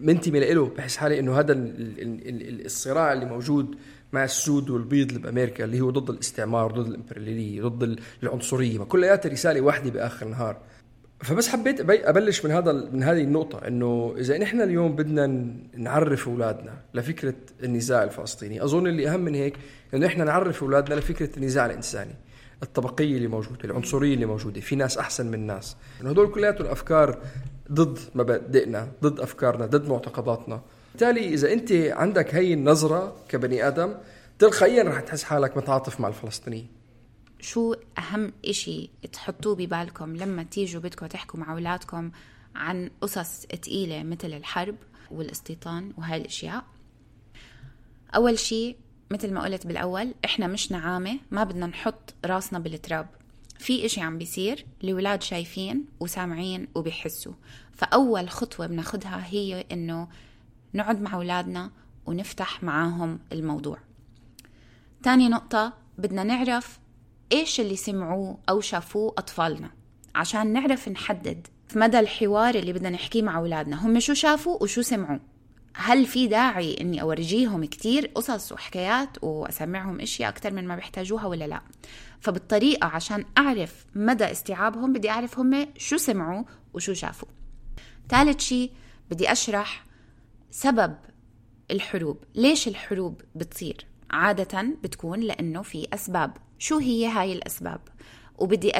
منتمي 0.00 0.40
له 0.40 0.72
بحس 0.78 0.96
حالي 0.96 1.18
إنه 1.18 1.38
هذا 1.38 1.54
الصراع 1.56 3.12
اللي 3.12 3.24
موجود 3.24 3.76
مع 4.12 4.24
السود 4.24 4.70
والبيض 4.70 5.08
اللي 5.08 5.20
بامريكا 5.20 5.64
اللي 5.64 5.80
هو 5.80 5.90
ضد 5.90 6.10
الاستعمار 6.10 6.72
ضد 6.72 6.86
الإمبريالية 6.86 7.62
ضد 7.62 8.00
العنصرية 8.22 8.78
ما 8.78 8.84
كلياتها 8.84 9.28
رسالة 9.28 9.60
واحدة 9.60 9.90
بآخر 9.90 10.26
النهار 10.26 10.56
فبس 11.20 11.48
حبيت 11.48 11.80
أبلش 11.90 12.44
من 12.44 12.50
هذا 12.50 12.72
من 12.72 13.02
هذه 13.02 13.20
النقطة 13.20 13.58
إنه 13.68 14.14
إذا 14.18 14.38
نحن 14.38 14.60
اليوم 14.60 14.96
بدنا 14.96 15.26
نعرف 15.76 16.28
أولادنا 16.28 16.80
لفكرة 16.94 17.34
النزاع 17.62 18.02
الفلسطيني 18.02 18.64
أظن 18.64 18.86
اللي 18.86 19.08
أهم 19.08 19.20
من 19.20 19.34
هيك 19.34 19.56
إنه 19.94 20.06
إحنا 20.06 20.24
نعرف 20.24 20.62
أولادنا 20.62 20.94
لفكرة 20.94 21.30
النزاع 21.36 21.66
الإنساني 21.66 22.14
الطبقية 22.62 23.16
اللي 23.16 23.28
موجودة 23.28 23.64
العنصرية 23.64 24.14
اللي 24.14 24.26
موجودة 24.26 24.60
في 24.60 24.76
ناس 24.76 24.98
أحسن 24.98 25.30
من 25.30 25.46
ناس. 25.46 25.76
هدول 26.04 26.30
كلياتهم 26.30 26.66
افكار 26.66 27.18
ضد 27.72 27.98
مبادئنا 28.14 28.92
ضد 29.02 29.20
أفكارنا 29.20 29.66
ضد 29.66 29.88
معتقداتنا. 29.88 30.62
بالتالي 30.92 31.34
إذا 31.34 31.52
أنت 31.52 31.72
عندك 31.72 32.34
هي 32.34 32.54
النظرة 32.54 33.16
كبني 33.28 33.68
آدم 33.68 33.94
تلقائيا 34.38 34.82
رح 34.82 35.00
تحس 35.00 35.22
حالك 35.22 35.56
متعاطف 35.56 36.00
مع 36.00 36.08
الفلسطينيين. 36.08 36.68
شو 37.40 37.74
أهم 37.98 38.32
إشي 38.44 38.90
تحطوه 39.12 39.54
ببالكم 39.54 40.16
لما 40.16 40.42
تيجوا 40.42 40.80
بدكم 40.80 41.06
تحكوا 41.06 41.40
مع 41.40 41.52
أولادكم 41.52 42.10
عن 42.54 42.90
قصص 43.00 43.46
ثقيله 43.46 44.02
مثل 44.02 44.28
الحرب 44.32 44.76
والاستيطان 45.10 45.92
وهاي 45.98 46.20
الأشياء؟ 46.20 46.64
أول 48.14 48.38
شيء 48.38 48.76
مثل 49.10 49.32
ما 49.32 49.42
قلت 49.42 49.66
بالأول 49.66 50.14
إحنا 50.24 50.46
مش 50.46 50.72
نعامة 50.72 51.18
ما 51.30 51.44
بدنا 51.44 51.66
نحط 51.66 52.14
راسنا 52.24 52.58
بالتراب. 52.58 53.06
في 53.64 53.86
إشي 53.86 54.00
عم 54.00 54.18
بيصير 54.18 54.66
الولاد 54.84 55.22
شايفين 55.22 55.84
وسامعين 56.00 56.68
وبيحسوا. 56.74 57.32
فأول 57.72 58.30
خطوة 58.30 58.66
بناخدها 58.66 59.26
هي 59.26 59.64
إنه 59.72 60.08
نقعد 60.74 61.02
مع 61.02 61.14
أولادنا 61.14 61.70
ونفتح 62.06 62.62
معاهم 62.62 63.20
الموضوع. 63.32 63.78
تاني 65.02 65.28
نقطة 65.28 65.72
بدنا 65.98 66.24
نعرف 66.24 66.78
إيش 67.32 67.60
اللي 67.60 67.76
سمعوه 67.76 68.38
أو 68.48 68.60
شافوه 68.60 69.14
أطفالنا. 69.18 69.70
عشان 70.14 70.52
نعرف 70.52 70.88
نحدد 70.88 71.46
في 71.68 71.78
مدى 71.78 72.00
الحوار 72.00 72.54
اللي 72.54 72.72
بدنا 72.72 72.90
نحكيه 72.90 73.22
مع 73.22 73.38
أولادنا. 73.38 73.86
هم 73.86 74.00
شو 74.00 74.14
شافوا 74.14 74.62
وشو 74.62 74.82
سمعوا. 74.82 75.18
هل 75.76 76.06
في 76.06 76.26
داعي 76.26 76.80
إني 76.80 77.02
أورجيهم 77.02 77.64
كتير 77.64 78.06
قصص 78.06 78.52
وحكايات 78.52 79.08
وأسمعهم 79.22 80.00
إشياء 80.00 80.28
أكثر 80.28 80.52
من 80.52 80.66
ما 80.66 80.76
بيحتاجوها 80.76 81.26
ولا 81.26 81.44
لا؟ 81.44 81.60
فبالطريقة 82.24 82.86
عشان 82.86 83.24
أعرف 83.38 83.86
مدى 83.94 84.24
استيعابهم 84.24 84.92
بدي 84.92 85.10
أعرف 85.10 85.38
هم 85.38 85.66
شو 85.76 85.96
سمعوا 85.96 86.44
وشو 86.74 86.92
شافوا. 86.92 87.28
ثالث 88.08 88.40
شيء 88.40 88.72
بدي 89.10 89.32
أشرح 89.32 89.84
سبب 90.50 90.96
الحروب. 91.70 92.24
ليش 92.34 92.68
الحروب 92.68 93.20
بتصير؟ 93.34 93.86
عادة 94.10 94.62
بتكون 94.82 95.20
لأنه 95.20 95.62
في 95.62 95.88
أسباب. 95.92 96.36
شو 96.58 96.78
هي 96.78 97.06
هاي 97.06 97.32
الأسباب؟ 97.32 97.80
وبدي 98.38 98.72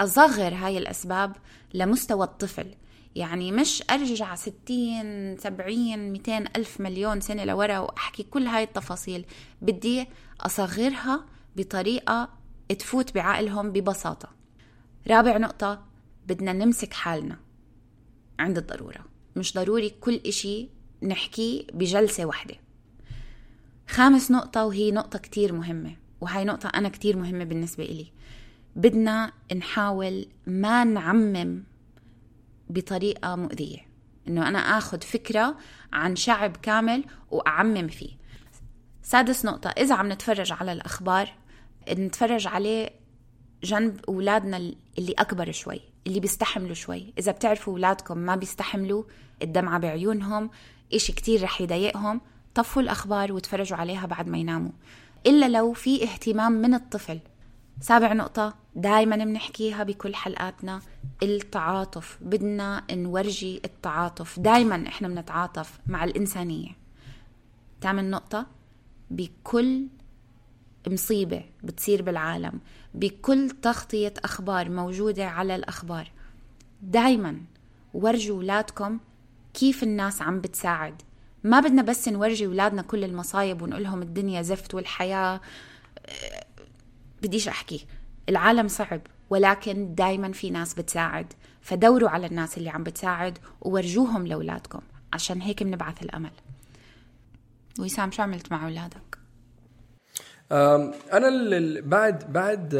أصغر 0.00 0.54
هاي 0.54 0.78
الأسباب 0.78 1.36
لمستوى 1.74 2.24
الطفل. 2.24 2.74
يعني 3.14 3.52
مش 3.52 3.82
أرجع 3.90 4.34
ستين 4.34 5.36
سبعين 5.38 6.12
ميتين 6.12 6.46
ألف 6.56 6.80
مليون 6.80 7.20
سنة 7.20 7.44
لورا 7.44 7.78
وأحكي 7.78 8.22
كل 8.22 8.46
هاي 8.46 8.62
التفاصيل. 8.62 9.24
بدي 9.62 10.06
أصغرها 10.40 11.24
بطريقة 11.56 12.43
تفوت 12.74 13.14
بعقلهم 13.14 13.72
ببساطة. 13.72 14.28
رابع 15.08 15.36
نقطة 15.36 15.86
بدنا 16.26 16.52
نمسك 16.52 16.92
حالنا. 16.92 17.36
عند 18.38 18.58
الضرورة. 18.58 19.04
مش 19.36 19.54
ضروري 19.54 19.90
كل 19.90 20.20
إشي 20.26 20.68
نحكيه 21.02 21.66
بجلسة 21.72 22.24
واحدة. 22.24 22.54
خامس 23.88 24.30
نقطة 24.30 24.64
وهي 24.64 24.92
نقطة 24.92 25.18
كتير 25.18 25.52
مهمة 25.52 25.96
وهي 26.20 26.44
نقطة 26.44 26.68
أنا 26.68 26.88
كتير 26.88 27.16
مهمة 27.16 27.44
بالنسبة 27.44 27.84
إلي. 27.84 28.12
بدنا 28.76 29.32
نحاول 29.56 30.26
ما 30.46 30.84
نعمم 30.84 31.62
بطريقة 32.70 33.36
مؤذية. 33.36 33.78
إنه 34.28 34.48
أنا 34.48 34.58
آخذ 34.58 35.00
فكرة 35.00 35.56
عن 35.92 36.16
شعب 36.16 36.56
كامل 36.56 37.04
وأعمم 37.30 37.88
فيه. 37.88 38.10
سادس 39.02 39.44
نقطة 39.44 39.70
إذا 39.70 39.94
عم 39.94 40.12
نتفرج 40.12 40.52
على 40.52 40.72
الأخبار 40.72 41.32
نتفرج 41.90 42.46
عليه 42.46 42.90
جنب 43.62 44.00
أولادنا 44.08 44.56
اللي 44.98 45.12
أكبر 45.18 45.52
شوي 45.52 45.80
اللي 46.06 46.20
بيستحملوا 46.20 46.74
شوي. 46.74 47.12
إذا 47.18 47.32
بتعرفوا 47.32 47.72
أولادكم 47.72 48.18
ما 48.18 48.36
بيستحملوا 48.36 49.04
الدمعة 49.42 49.78
بعيونهم 49.78 50.50
إشي 50.94 51.12
كتير 51.12 51.42
رح 51.42 51.60
يضايقهم 51.60 52.20
طفوا 52.54 52.82
الأخبار 52.82 53.32
وتفرجوا 53.32 53.78
عليها 53.78 54.06
بعد 54.06 54.28
ما 54.28 54.38
يناموا. 54.38 54.72
إلا 55.26 55.48
لو 55.48 55.72
في 55.72 56.02
اهتمام 56.02 56.52
من 56.52 56.74
الطفل. 56.74 57.20
سابع 57.80 58.12
نقطة 58.12 58.54
دايما 58.74 59.16
بنحكيها 59.16 59.84
بكل 59.84 60.14
حلقاتنا 60.14 60.80
التعاطف. 61.22 62.18
بدنا 62.20 62.84
نورجي 62.90 63.60
التعاطف. 63.64 64.40
دايما 64.40 64.88
إحنا 64.88 65.08
بنتعاطف 65.08 65.80
مع 65.86 66.04
الإنسانية. 66.04 66.70
ثامن 67.80 68.10
نقطة 68.10 68.46
بكل 69.10 69.86
مصيبة 70.88 71.44
بتصير 71.62 72.02
بالعالم 72.02 72.60
بكل 72.94 73.50
تغطية 73.50 74.14
أخبار 74.24 74.70
موجودة 74.70 75.26
على 75.26 75.54
الأخبار. 75.54 76.10
دايما 76.82 77.40
ورجوا 77.94 78.36
أولادكم 78.36 78.98
كيف 79.54 79.82
الناس 79.82 80.22
عم 80.22 80.40
بتساعد. 80.40 81.02
ما 81.44 81.60
بدنا 81.60 81.82
بس 81.82 82.08
نورجي 82.08 82.46
أولادنا 82.46 82.82
كل 82.82 83.04
المصايب 83.04 83.62
ونقول 83.62 83.82
لهم 83.82 84.02
الدنيا 84.02 84.42
زفت 84.42 84.74
والحياة 84.74 85.40
بديش 87.22 87.48
أحكي. 87.48 87.86
العالم 88.28 88.68
صعب 88.68 89.00
ولكن 89.30 89.94
دايما 89.94 90.32
في 90.32 90.50
ناس 90.50 90.74
بتساعد. 90.74 91.32
فدوروا 91.60 92.08
على 92.08 92.26
الناس 92.26 92.58
اللي 92.58 92.70
عم 92.70 92.82
بتساعد 92.84 93.38
وورجوهم 93.60 94.26
لأولادكم. 94.26 94.80
عشان 95.12 95.40
هيك 95.40 95.62
بنبعث 95.62 96.02
الأمل. 96.02 96.32
وسام 97.78 98.10
شو 98.10 98.22
عملت 98.22 98.52
مع 98.52 98.64
أولادك؟ 98.64 99.18
أنا 100.52 101.80
بعد 101.80 102.32
بعد 102.32 102.74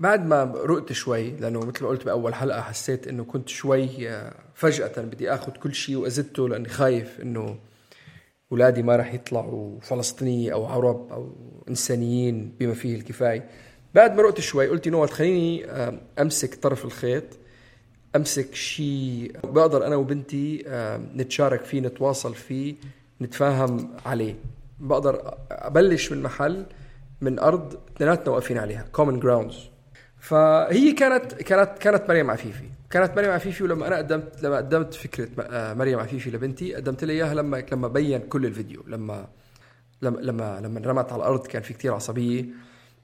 بعد 0.00 0.26
ما 0.26 0.44
رقت 0.44 0.92
شوي 0.92 1.30
لأنه 1.30 1.60
مثل 1.60 1.82
ما 1.82 1.88
قلت 1.88 2.04
بأول 2.04 2.34
حلقة 2.34 2.60
حسيت 2.60 3.08
إنه 3.08 3.24
كنت 3.24 3.48
شوي 3.48 4.08
آه، 4.08 4.34
فجأة 4.54 5.02
بدي 5.02 5.34
آخذ 5.34 5.52
كل 5.52 5.74
شيء 5.74 5.96
وازدته 5.96 6.48
لأني 6.48 6.68
خايف 6.68 7.20
إنه 7.20 7.56
اولادي 8.52 8.82
ما 8.82 8.96
راح 8.96 9.14
يطلعوا 9.14 9.80
فلسطينيه 9.80 10.52
أو 10.52 10.66
عرب 10.66 11.12
أو 11.12 11.32
إنسانيين 11.68 12.52
بما 12.60 12.74
فيه 12.74 12.96
الكفاية. 12.96 13.48
بعد 13.94 14.16
ما 14.16 14.22
رقت 14.22 14.40
شوي 14.40 14.68
قلت 14.68 14.88
نوت 14.88 15.10
خليني 15.10 15.66
أمسك 16.20 16.54
طرف 16.54 16.84
الخيط 16.84 17.24
أمسك 18.16 18.54
شيء 18.54 19.32
بقدر 19.44 19.86
أنا 19.86 19.96
وبنتي 19.96 20.64
نتشارك 21.16 21.64
فيه 21.64 21.80
نتواصل 21.80 22.34
فيه 22.34 22.74
نتفاهم 23.20 23.96
عليه. 24.06 24.34
بقدر 24.84 25.34
أبلش 25.50 26.12
من 26.12 26.22
محل 26.22 26.66
من 27.20 27.38
أرض 27.38 27.78
اثنيناتنا 27.96 28.30
واقفين 28.30 28.58
عليها 28.58 28.86
common 28.96 29.22
grounds. 29.22 29.54
فهي 30.18 30.92
كانت 30.92 31.34
كانت 31.34 31.78
كانت 31.78 32.08
مريم 32.08 32.30
عفيفي. 32.30 32.68
كانت 32.90 33.16
مريم 33.16 33.30
عفيفي 33.30 33.64
ولما 33.64 33.86
أنا 33.86 33.96
قدمت 33.96 34.42
لما 34.42 34.56
قدمت 34.56 34.94
فكرة 34.94 35.28
آه، 35.40 35.74
مريم 35.74 35.98
عفيفي 35.98 36.30
لبنتي 36.30 36.74
قدمت 36.74 37.04
لها 37.04 37.14
إياها 37.14 37.34
لما 37.34 37.64
لما 37.72 37.88
بين 37.88 38.18
كل 38.18 38.46
الفيديو. 38.46 38.84
لما 38.86 39.28
لما 40.02 40.20
لما 40.20 40.60
لما 40.60 40.78
انرمت 40.78 41.12
على 41.12 41.22
الأرض 41.22 41.46
كان 41.46 41.62
في 41.62 41.74
كتير 41.74 41.94
عصبية 41.94 42.44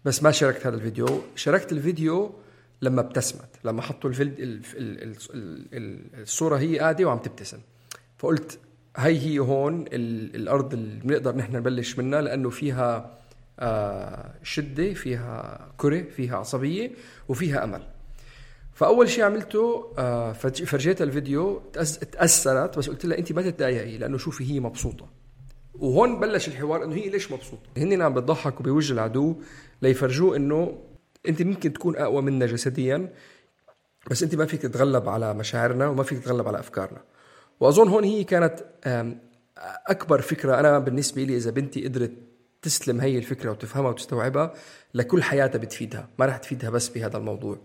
بس 0.05 0.23
ما 0.23 0.31
شاركت 0.31 0.66
هذا 0.66 0.77
الفيديو. 0.77 1.21
شاركت 1.37 1.73
الفيديو 1.73 2.35
لما 2.83 3.01
ابتسمت 3.01 3.49
لما 3.64 3.83
حطوا 3.83 4.11
الفيد 4.11 4.35
الصورة 6.14 6.57
هي 6.57 6.79
قاعدة 6.79 7.05
وعم 7.05 7.19
تبتسم. 7.19 7.59
فقلت 8.19 8.59
هي 9.07 9.19
هي 9.19 9.39
هون 9.39 9.85
الأرض 9.93 10.73
اللي 10.73 11.01
بنقدر 11.05 11.37
نحن 11.37 11.57
نبلش 11.57 11.99
منها 11.99 12.21
لأنه 12.21 12.51
فيها 12.51 13.21
آه، 13.61 14.35
شدة 14.43 14.95
فيها 14.95 15.69
كرة 15.77 16.03
فيها 16.03 16.37
عصبية 16.37 16.91
وفيها 17.29 17.65
أمل. 17.65 17.83
فأول 18.73 19.09
شيء 19.09 19.25
عملته 19.25 19.93
آه، 19.99 20.33
فرجيتها 20.33 21.05
الفيديو 21.05 21.63
تأثرت 22.13 22.79
بس 22.79 22.89
قلت 22.89 23.05
لها 23.05 23.19
أنت 23.19 23.33
ما 23.33 23.43
تتضايقي 23.43 23.99
لأنه 23.99 24.19
شوفي 24.19 24.53
هي 24.53 24.61
مبسوطة. 24.61 25.07
وهون 25.75 26.21
بلش 26.21 26.49
الحوار 26.49 26.85
إنه 26.85 26.95
هي 26.95 27.09
ليش 27.09 27.33
مبسوطة؟ 27.33 27.63
هن 27.77 28.03
عم 28.03 28.15
بتضحكوا 28.15 28.65
بوجه 28.65 28.93
العدو 28.93 29.37
ليفرجوه 29.83 30.37
إنه 30.37 30.79
أنت 31.29 31.43
ممكن 31.43 31.73
تكون 31.73 31.97
أقوى 31.97 32.23
منا 32.23 32.47
جسديا 32.47 33.13
بس 34.11 34.23
أنت 34.23 34.35
ما 34.35 34.47
فيك 34.47 34.63
تتغلب 34.63 35.09
على 35.09 35.35
مشاعرنا 35.35 35.89
وما 35.89 36.03
فيك 36.03 36.19
تتغلب 36.19 36.49
على 36.49 36.59
أفكارنا. 36.59 37.01
وأظن 37.61 37.88
هون 37.88 38.05
هي 38.05 38.25
كانت 38.25 38.64
أكبر 39.87 40.20
فكرة 40.20 40.61
أنا 40.61 40.79
بالنسبة 40.79 41.23
لي 41.23 41.37
إذا 41.37 41.51
بنتي 41.51 41.85
قدرت 41.85 42.12
تسلم 42.62 43.01
هي 43.01 43.18
الفكرة 43.18 43.51
وتفهمها 43.51 43.90
وتستوعبها 43.90 44.55
لكل 44.94 45.23
حياتها 45.23 45.59
بتفيدها 45.59 46.09
ما 46.18 46.27
راح 46.27 46.37
تفيدها 46.37 46.70
بس 46.70 46.88
بهذا 46.88 47.16
الموضوع. 47.16 47.59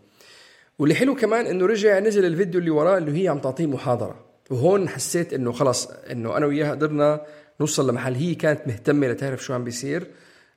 واللي 0.80 0.96
حلو 0.96 1.16
كمان 1.16 1.46
إنه 1.46 1.66
رجع 1.66 2.00
نزل 2.00 2.26
الفيديو 2.26 2.60
اللي 2.60 2.72
وراه 2.72 2.98
اللي 2.98 3.24
هي 3.24 3.28
عم 3.28 3.40
تعطيه 3.40 3.66
محاضرة 3.66 4.26
وهون 4.52 4.90
حسيت 4.90 5.34
إنه 5.34 5.52
خلص 5.52 5.88
إنه 6.12 6.38
أنا 6.38 6.46
وياها 6.46 6.72
قدرنا 6.72 7.22
نوصل 7.60 7.90
لمحل 7.90 8.14
هي 8.16 8.36
كانت 8.36 8.68
مهتمة 8.68 9.08
لتعرف 9.08 9.44
شو 9.44 9.54
عم 9.54 9.64
بيصير 9.64 10.08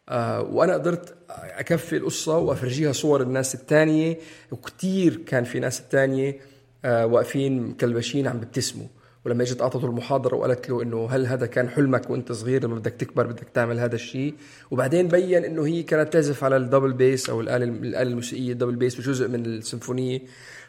آه 0.08 0.42
وأنا 0.42 0.74
قدرت 0.74 1.14
أكفي 1.30 1.96
القصة 1.96 2.38
وأفرجيها 2.38 2.92
صور 2.92 3.22
الناس 3.22 3.54
الثانية 3.54 4.18
وكتير 4.50 5.16
كان 5.16 5.44
في 5.44 5.60
ناس 5.60 5.80
الثانية 5.80 6.40
آه 6.84 7.06
واقفين 7.06 7.62
مكلبشين 7.62 8.26
عم 8.28 8.40
بيبتسموا 8.40 8.86
ولما 9.28 9.42
اجت 9.42 9.60
اعطته 9.60 9.86
المحاضرة 9.86 10.36
وقالت 10.36 10.70
له 10.70 10.82
إنه 10.82 11.08
هل 11.10 11.26
هذا 11.26 11.46
كان 11.46 11.68
حلمك 11.68 12.10
وأنت 12.10 12.32
صغير 12.32 12.64
لما 12.64 12.74
بدك 12.74 12.92
تكبر 12.92 13.26
بدك 13.26 13.46
تعمل 13.54 13.80
هذا 13.80 13.94
الشيء؟ 13.94 14.34
وبعدين 14.70 15.08
بين 15.08 15.44
إنه 15.44 15.66
هي 15.66 15.82
كانت 15.82 16.12
تعزف 16.12 16.44
على 16.44 16.56
ال 16.56 16.61
double 16.61 16.92
bass 16.92 17.30
أو 17.30 17.40
الآلة 17.40 17.64
الآلة 17.64 18.10
الموسيقية 18.10 18.52
ال 18.52 18.55
double 18.55 18.76
bass 18.76 19.00
جزء 19.00 19.28
من 19.28 19.46
السيمفونية. 19.46 20.20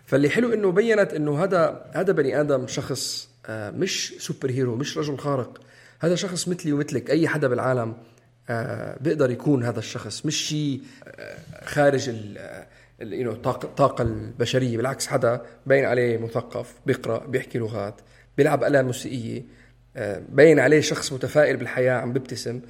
فاللي 0.05 0.29
حلو 0.29 0.53
إنه 0.53 0.71
بينت 0.71 1.13
إنه 1.13 1.43
هذا 1.43 1.85
هذا 1.91 2.13
بني 2.13 2.41
آدم 2.41 2.67
شخص 2.67 3.29
آه، 3.45 3.71
مش 3.71 4.13
superhero 4.19 4.75
مش 4.75 4.97
رجل 4.97 5.17
خارق. 5.17 5.61
هذا 5.99 6.15
شخص 6.15 6.47
مثلي 6.47 6.73
ومثلك. 6.73 7.09
أي 7.09 7.27
حدا 7.27 7.47
بالعالم 7.47 7.93
آه، 8.49 8.97
بيقدر 9.01 9.31
يكون 9.31 9.63
هذا 9.63 9.79
الشخص. 9.79 10.25
مش 10.25 10.47
شيء 10.47 10.81
آه، 11.07 11.37
خارج 11.65 12.11
الطاقة 13.01 14.01
البشرية. 14.01 14.77
بالعكس 14.77 15.07
حدا 15.07 15.41
باين 15.65 15.85
عليه 15.85 16.17
مثقف 16.17 16.73
بيقرأ 16.85 17.27
بيحكي 17.27 17.59
لغات. 17.59 18.01
بيلعب 18.39 18.63
آلة 18.63 18.81
موسيقية 18.81 19.43
آه، 19.95 20.21
باين 20.29 20.59
عليه 20.59 20.81
شخص 20.81 21.13
متفائل 21.13 21.57
بالحياة 21.57 21.93
عم 21.93 22.13
بيبتسم 22.13 22.61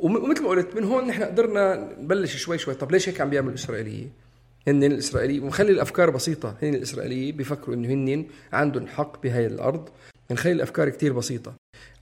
ومثل 0.00 0.42
ما 0.42 0.48
قلت 0.48 0.76
من 0.76 0.84
هون 0.84 1.06
نحن 1.06 1.22
قدرنا 1.22 1.94
نبلش 2.00 2.36
شوي 2.36 2.58
شوي. 2.58 2.74
طب 2.74 2.92
ليش 2.92 3.08
هيك 3.08 3.20
عم 3.20 3.30
بيعملوا 3.30 3.52
الإسرائيلية؟ 3.52 4.06
هن 4.68 4.84
الإسرائيلية 4.84 5.40
ونخلي 5.40 5.72
الأفكار 5.72 6.10
بسيطة. 6.10 6.56
هن 6.62 6.74
الإسرائيلية 6.74 7.32
بيفكروا 7.32 7.74
إنه 7.74 7.88
هن 7.88 8.26
عندهم 8.52 8.86
حق 8.86 9.22
بهاي 9.22 9.46
الأرض. 9.46 9.88
نخلي 10.30 10.52
الأفكار 10.52 10.88
كتير 10.88 11.12
بسيطة. 11.12 11.54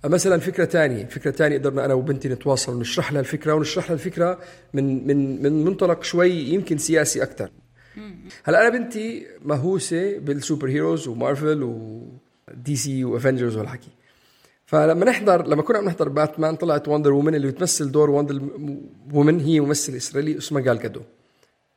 مثلا 0.05 0.40
فكرة 0.40 0.64
تانية 0.64 1.05
فكرة 1.05 1.31
تانية 1.31 1.59
قدرنا 1.59 1.85
أنا 1.85 1.94
وبنتي 1.94 2.29
نتواصل 2.29 2.77
ونشرح 2.77 3.12
لها 3.12 3.20
الفكرة 3.20 3.55
ونشرح 3.55 3.85
لها 3.85 3.94
الفكرة 3.94 4.38
من 4.74 5.07
من 5.07 5.42
من 5.42 5.64
منطلق 5.64 6.03
شوي 6.03 6.31
يمكن 6.31 6.79
سياسي 6.79 7.22
أكثر 7.22 7.50
هلأ 8.44 8.68
أنا 8.68 8.79
بنتي 8.79 9.27
مهووسة 9.44 10.18
بال 10.18 10.68
superheroes 10.68 11.09
و 11.09 12.03
Marvel 12.53 12.77
و 12.77 12.86
DC 12.86 13.05
و 13.05 13.10
Avengers 13.10 13.57
والحكي. 13.57 13.90
فلما 14.66 15.04
نحضر 15.04 15.46
لما 15.46 15.62
كنا 15.62 15.78
عم 15.78 15.85
نحضر 15.85 16.09
باتمان 16.09 16.57
طلعت 16.57 16.88
Wonder 16.88 17.12
Woman 17.12 17.35
اللي 17.35 17.46
بتمثل 17.46 17.90
دور 17.92 18.11
Wonder 18.11 18.42
Woman 19.12 19.40
هي 19.40 19.61
ممثل 19.61 19.96
اسرائيلي 19.96 20.38
اسمها 20.38 20.62
جال 20.62 20.78
جادوت 20.79 21.00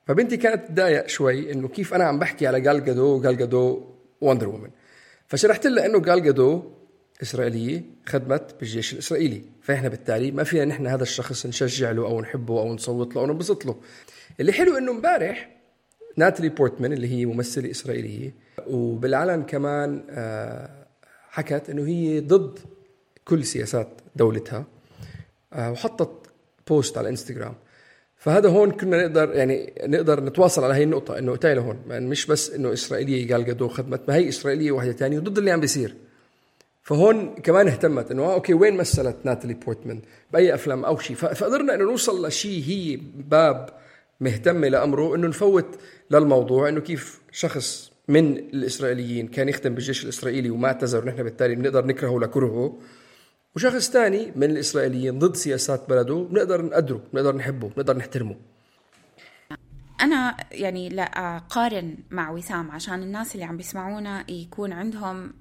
فبنتي 0.06 0.38
كانت 0.38 0.68
تضايق 0.68 1.08
شوي 1.08 1.52
إنه 1.52 1.68
كيف 1.68 1.94
أنا 1.94 2.04
عم 2.04 2.20
بحكي 2.20 2.48
على 2.48 2.62
جال 2.62 2.86
جادوت 2.86 3.06
وجال 3.06 3.38
جادوت 3.38 3.84
Wonder 4.22 4.50
Woman 4.50 4.70
فشرحت 5.28 5.68
لها 5.68 5.86
إنه 5.86 6.00
جال 6.00 6.24
جادوت 6.24 6.64
إسرائيلية 7.22 7.84
خدمت 8.06 8.56
بالجيش 8.60 8.94
الإسرائيلي. 8.94 9.42
فإحنا 9.62 9.90
بالتالي 9.90 10.32
ما 10.32 10.44
فينا 10.44 10.66
نحن 10.66 10.88
هذا 10.88 11.04
الشخص 11.04 11.46
نشجع 11.46 11.92
له 11.92 12.06
أو 12.06 12.22
نحبه 12.22 12.60
أو 12.60 12.74
نصوت 12.74 13.16
له 13.16 13.22
أو 13.22 13.28
ننبسط 13.28 13.66
له. 13.66 13.76
اللي 14.40 14.52
حلو 14.52 14.78
إنه 14.78 14.92
امبارح 14.92 15.57
ناتالي 16.18 16.50
بورتمان 16.50 16.94
اللي 16.94 17.08
هي 17.08 17.26
ممثلة 17.26 17.72
إسرائيلية 17.72 18.34
وبالعلن 18.68 19.44
كمان 19.44 20.04
آه، 20.10 20.70
حكت 21.30 21.70
إنه 21.70 21.88
هي 21.88 22.20
ضد 22.20 22.60
كل 23.26 23.46
سياسات 23.46 23.88
دولتها 24.16 24.66
آه، 25.54 25.72
وحطت 25.72 26.28
post 26.68 26.98
على 26.98 27.06
الانستغرام 27.06 27.54
فهذا 28.18 28.50
هون 28.50 28.72
كنا 28.72 29.08
نقدر 29.08 29.36
يعني 29.36 29.74
نقدر 29.84 30.24
نتواصل 30.24 30.64
على 30.64 30.74
هي 30.74 30.84
النقطة 30.84 31.18
إنه 31.18 31.36
تعالوا 31.36 31.64
هون 31.64 31.80
يعني 31.90 32.08
مش 32.08 32.26
بس 32.26 32.52
إنه 32.52 32.74
إسرائيلية 32.74 33.34
جال 33.34 33.46
جادوت 33.46 33.68
خدمت 33.68 34.02
ما 34.08 34.16
هي 34.16 34.30
إسرائيلية 34.30 34.72
واحدة 34.72 34.92
تانية 34.92 35.18
وضد 35.18 35.38
اللي 35.38 35.52
عم 35.52 35.60
بيصير. 35.60 35.96
فهون 36.84 37.36
كمان 37.36 37.68
اهتمت 37.68 38.12
إنه 38.12 38.24
آه، 38.24 38.34
okay 38.34 38.54
وين 38.54 38.78
مثلت 38.78 39.16
ناتالي 39.24 39.54
بورتمان؟ 39.54 40.02
بأي 40.34 40.54
أفلام 40.54 40.86
أو 40.86 40.98
شيء 40.98 41.16
فقدرنا 41.16 41.76
إنه 41.76 41.84
نوصل 41.84 42.28
لشيء 42.28 42.64
هي 42.64 43.00
باب 43.16 43.70
مهتمة 44.20 44.68
لامره 44.68 45.16
إنه 45.16 45.28
نفوت 45.28 45.80
للموضوع 46.12 46.70
إنه 46.70 46.80
كيف 46.80 47.22
شخص 47.32 47.92
من 48.08 48.38
الإسرائيليين 48.38 49.28
كان 49.28 49.50
يخدم 49.50 49.76
بالجيش 49.76 50.04
الإسرائيلي 50.04 50.50
وما 50.50 50.68
اعتذر 50.68 51.04
ونحن 51.04 51.24
بالتالي 51.24 51.56
بنقدر 51.56 51.86
نكرهه 51.86 52.20
لكرهه. 52.20 52.80
وشخص 53.56 53.90
ثاني 53.92 54.32
من 54.36 54.52
الإسرائيليين 54.52 55.20
ضد 55.20 55.36
سياسات 55.36 55.90
بلده 55.90 56.16
بنقدر 56.16 56.66
نقدره 56.66 57.04
بنقدر 57.14 57.36
نحبه 57.36 57.68
بنقدر 57.68 57.98
نحترمه. 57.98 58.36
أنا 60.02 60.38
يعني 60.52 60.90
لا 60.90 61.04
أقارن 61.38 61.98
مع 62.12 62.32
وسام 62.32 62.72
عشان 62.72 63.04
الناس 63.04 63.36
اللي 63.36 63.46
عم 63.46 63.58
بيسمعونا 63.58 64.32
يكون 64.32 64.74
عندهم 64.74 65.34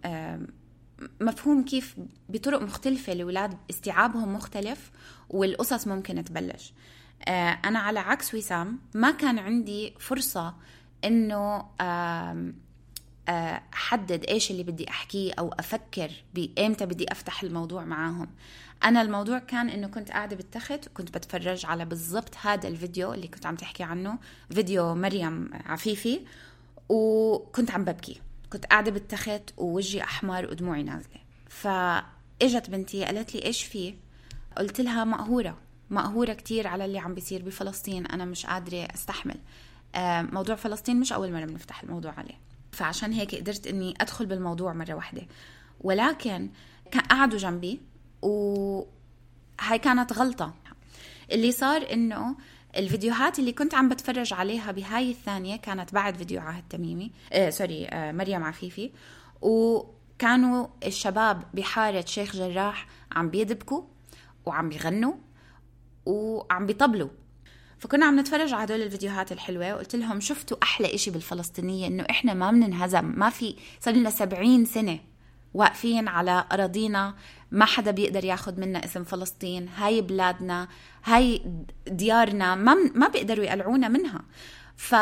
مفهوم 1.20 1.64
كيف 1.64 1.96
بطرق 2.28 2.62
مختلفة 2.62 3.12
الأولاد 3.12 3.54
استيعابهم 3.70 4.34
مختلف 4.34 4.90
والقصص 5.30 5.86
ممكن 5.86 6.24
تبلش. 6.24 6.72
آه، 7.28 7.58
أنا 7.64 7.78
على 7.78 8.00
عكس 8.00 8.34
وسام 8.34 8.78
ما 8.94 9.10
كان 9.10 9.38
عندي 9.38 9.94
فرصة 9.98 10.54
إنه 11.04 11.66
آم، 11.80 12.54
آه، 13.28 13.62
أحدد 13.74 14.24
إيش 14.24 14.50
اللي 14.50 14.62
بدي 14.62 14.90
أحكيه 14.90 15.32
أو 15.38 15.48
أفكر 15.58 16.10
بامتى 16.34 16.86
بدي 16.86 17.12
أفتح 17.12 17.42
الموضوع 17.42 17.84
معاهم. 17.84 18.28
أنا 18.84 19.02
الموضوع 19.02 19.38
كان 19.38 19.68
إنه 19.68 19.88
كنت 19.88 20.10
قاعدة 20.10 20.36
بالتخت 20.36 20.86
وكنت 20.86 21.14
بتفرج 21.18 21.66
على 21.66 21.84
بالضبط 21.84 22.34
هذا 22.42 22.68
الفيديو 22.68 23.12
اللي 23.14 23.28
كنت 23.28 23.46
عم 23.46 23.56
تحكي 23.56 23.82
عنه 23.82 24.18
فيديو 24.50 24.94
مريم 24.94 25.50
عفيفي 25.66 26.20
وكنت 26.88 27.70
عم 27.70 27.84
ببكي. 27.84 28.20
كنت 28.52 28.66
قاعدة 28.66 28.90
بالتخت 28.90 29.42
ووجهي 29.56 30.02
أحمر 30.02 30.46
ودموعي 30.50 30.82
نازلة. 30.82 31.20
فإجت 31.48 32.70
بنتي 32.70 33.04
قالت 33.04 33.34
لي 33.34 33.44
إيش 33.44 33.62
في 33.62 33.94
قلت 34.56 34.80
لها 34.80 35.04
مقهورة. 35.04 35.58
مقهورة 35.90 36.32
كتير 36.32 36.66
على 36.66 36.84
اللي 36.84 36.98
عم 36.98 37.14
بيصير 37.14 37.42
بفلسطين 37.42 38.06
أنا 38.06 38.24
مش 38.24 38.46
قادرة 38.46 38.88
أستحمل. 38.94 39.36
آه، 39.94 40.22
موضوع 40.22 40.54
فلسطين 40.54 41.00
مش 41.00 41.12
أول 41.12 41.32
مرة 41.32 41.44
بنفتح 41.44 41.82
الموضوع 41.82 42.12
عليه. 42.12 42.34
فعشان 42.72 43.12
هيك 43.12 43.34
قدرت 43.34 43.66
إني 43.66 43.94
أدخل 44.00 44.26
بالموضوع 44.26 44.72
مرة 44.72 44.94
واحدة. 44.94 45.22
ولكن 45.80 46.48
قعدوا 47.10 47.38
جنبي 47.38 47.80
وهاي 48.22 49.78
كانت 49.82 50.12
غلطة. 50.12 50.54
اللي 51.32 51.52
صار 51.52 51.92
إنه 51.92 52.36
الفيديوهات 52.76 53.38
اللي 53.38 53.52
كنت 53.52 53.74
عم 53.74 53.88
بتفرج 53.88 54.32
عليها 54.32 54.72
بهاي 54.72 55.10
الثانية 55.10 55.56
كانت 55.56 55.94
بعد 55.94 56.16
فيديو 56.16 56.40
عهد 56.40 56.64
تميمي. 56.70 57.12
آه 57.32 57.50
سوري 57.50 57.86
آه 57.86 58.12
مريم 58.12 58.44
عفيفي. 58.44 58.90
وكانوا 59.42 60.66
الشباب 60.86 61.42
بحارة 61.54 62.04
شيخ 62.06 62.36
جراح 62.36 62.86
عم 63.12 63.30
بيدبكوا 63.30 63.82
وعم 64.46 64.68
بيغنوا. 64.68 65.14
وعم 66.06 66.66
بيطبلوا. 66.66 67.08
فكنا 67.78 68.06
عم 68.06 68.20
نتفرج 68.20 68.52
على 68.52 68.64
هدول 68.64 68.82
الفيديوهات 68.82 69.32
الحلوة 69.32 69.74
وقلت 69.74 69.96
لهم 69.96 70.20
شفتوا 70.20 70.56
أحلى 70.62 70.94
إشي 70.94 71.10
بالفلسطينية 71.10 71.86
إنه 71.86 72.06
إحنا 72.10 72.34
ما 72.34 72.50
بننهزم 72.50 73.12
ما 73.16 73.30
في 73.30 73.56
صار 73.80 73.94
لنا 73.94 74.10
سبعين 74.10 74.64
سنة 74.64 74.98
واقفين 75.54 76.08
على 76.08 76.44
أراضينا 76.52 77.14
ما 77.50 77.64
حدا 77.64 77.90
بيقدر 77.90 78.24
ياخد 78.24 78.58
منا 78.58 78.84
اسم 78.84 79.04
فلسطين 79.04 79.68
هاي 79.68 80.00
بلادنا 80.00 80.68
هاي 81.04 81.42
ديارنا 81.86 82.54
ما 82.54 82.74
ما 82.94 83.08
بيقدروا 83.08 83.44
يقلعونا 83.44 83.88
منها. 83.88 84.22
ف 84.76 84.94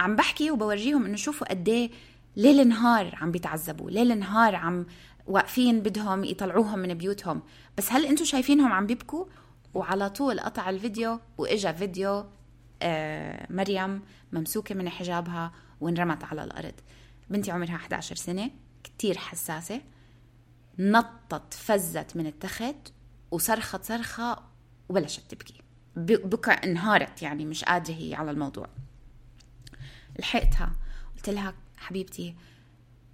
عم 0.00 0.16
بحكي 0.16 0.50
وبورجيهم 0.50 1.04
إنه 1.04 1.16
شوفوا 1.16 1.50
قد 1.50 1.68
إيه 1.68 1.90
ليل 2.36 2.68
نهار 2.68 3.18
عم 3.20 3.30
بيتعذبوا 3.30 3.90
ليل 3.90 4.18
نهار 4.18 4.56
عم 4.56 4.86
واقفين 5.26 5.80
بدهم 5.80 6.24
يطلعوهم 6.24 6.78
من 6.78 6.94
بيوتهم. 6.94 7.42
بس 7.78 7.92
هل 7.92 8.06
أنتم 8.06 8.24
شايفينهم 8.24 8.72
عم 8.72 8.86
بيبكوا؟ 8.86 9.24
وعلى 9.74 10.10
طول 10.10 10.40
قطع 10.40 10.70
الفيديو 10.70 11.20
وإجا 11.38 11.72
فيديو 11.72 12.26
آه 12.82 13.46
مريم 13.50 14.02
ممسوكة 14.32 14.74
من 14.74 14.88
حجابها 14.88 15.52
وانرمت 15.80 16.24
على 16.24 16.44
الأرض. 16.44 16.74
بنتي 17.30 17.50
عمرها 17.50 17.76
11 17.76 18.16
سنة 18.16 18.50
كتير 18.84 19.18
حساسة 19.18 19.80
نطت 20.78 21.54
فزت 21.54 22.16
من 22.16 22.26
التخت 22.26 22.92
وصرخت 23.30 23.84
صرخة 23.84 24.42
وبلشت 24.88 25.34
تبكي. 25.34 25.62
بكى 25.96 26.50
انهارت 26.50 27.22
يعني 27.22 27.46
مش 27.46 27.64
قادرة 27.64 27.94
هي 27.94 28.14
على 28.14 28.30
الموضوع. 28.30 28.68
لحقتها 30.18 30.72
قلت 31.16 31.28
لها 31.30 31.54
حبيبتي 31.76 32.34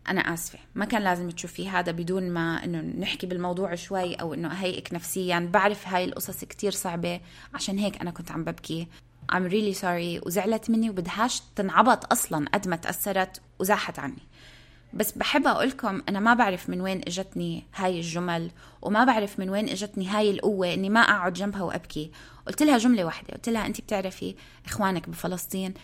أنا 0.08 0.20
آسفة. 0.20 0.58
ما 0.74 0.84
كان 0.84 1.02
لازم 1.02 1.30
تشوفي 1.30 1.68
هذا 1.68 1.92
بدون 1.92 2.30
ما 2.30 2.64
إنه 2.64 2.80
نحكي 2.80 3.26
بالموضوع 3.26 3.74
شوي 3.74 4.14
أو 4.14 4.34
إنه 4.34 4.52
أهيئك 4.52 4.94
نفسيا. 4.94 5.50
بعرف 5.52 5.88
هاي 5.88 6.04
القصص 6.04 6.44
كتير 6.44 6.72
صعبة. 6.72 7.20
عشان 7.54 7.78
هيك 7.78 8.00
أنا 8.00 8.10
كنت 8.10 8.32
عم 8.32 8.44
ببكي. 8.44 8.86
I'm 9.32 9.50
really 9.50 9.78
sorry. 9.80 10.26
وزعلت 10.26 10.70
مني 10.70 10.90
وبدهاش 10.90 11.42
تنعبط 11.56 12.12
أصلا 12.12 12.46
قد 12.54 12.68
ما 12.68 12.76
تأثرت 12.76 13.40
وزاحت 13.58 13.98
عني. 13.98 14.22
بس 14.94 15.12
بحب 15.12 15.46
أقول 15.46 15.68
لكم 15.68 16.02
أنا 16.08 16.20
ما 16.20 16.34
بعرف 16.34 16.70
من 16.70 16.80
وين 16.80 17.00
إجتني 17.06 17.64
هاي 17.74 17.96
الجمل 17.96 18.50
وما 18.82 19.04
بعرف 19.04 19.38
من 19.38 19.50
وين 19.50 19.68
إجتني 19.68 20.08
هاي 20.08 20.30
القوة 20.30 20.74
إني 20.74 20.88
ما 20.88 21.00
أقعد 21.00 21.32
جنبها 21.32 21.62
وأبكي. 21.62 22.10
قلت 22.46 22.62
لها 22.62 22.78
جملة 22.78 23.04
واحدة. 23.04 23.34
قلت 23.34 23.48
لها 23.48 23.66
أنت 23.66 23.80
بتعرفي 23.80 24.34
إخوانك 24.66 25.08
بفلسطين 25.08 25.74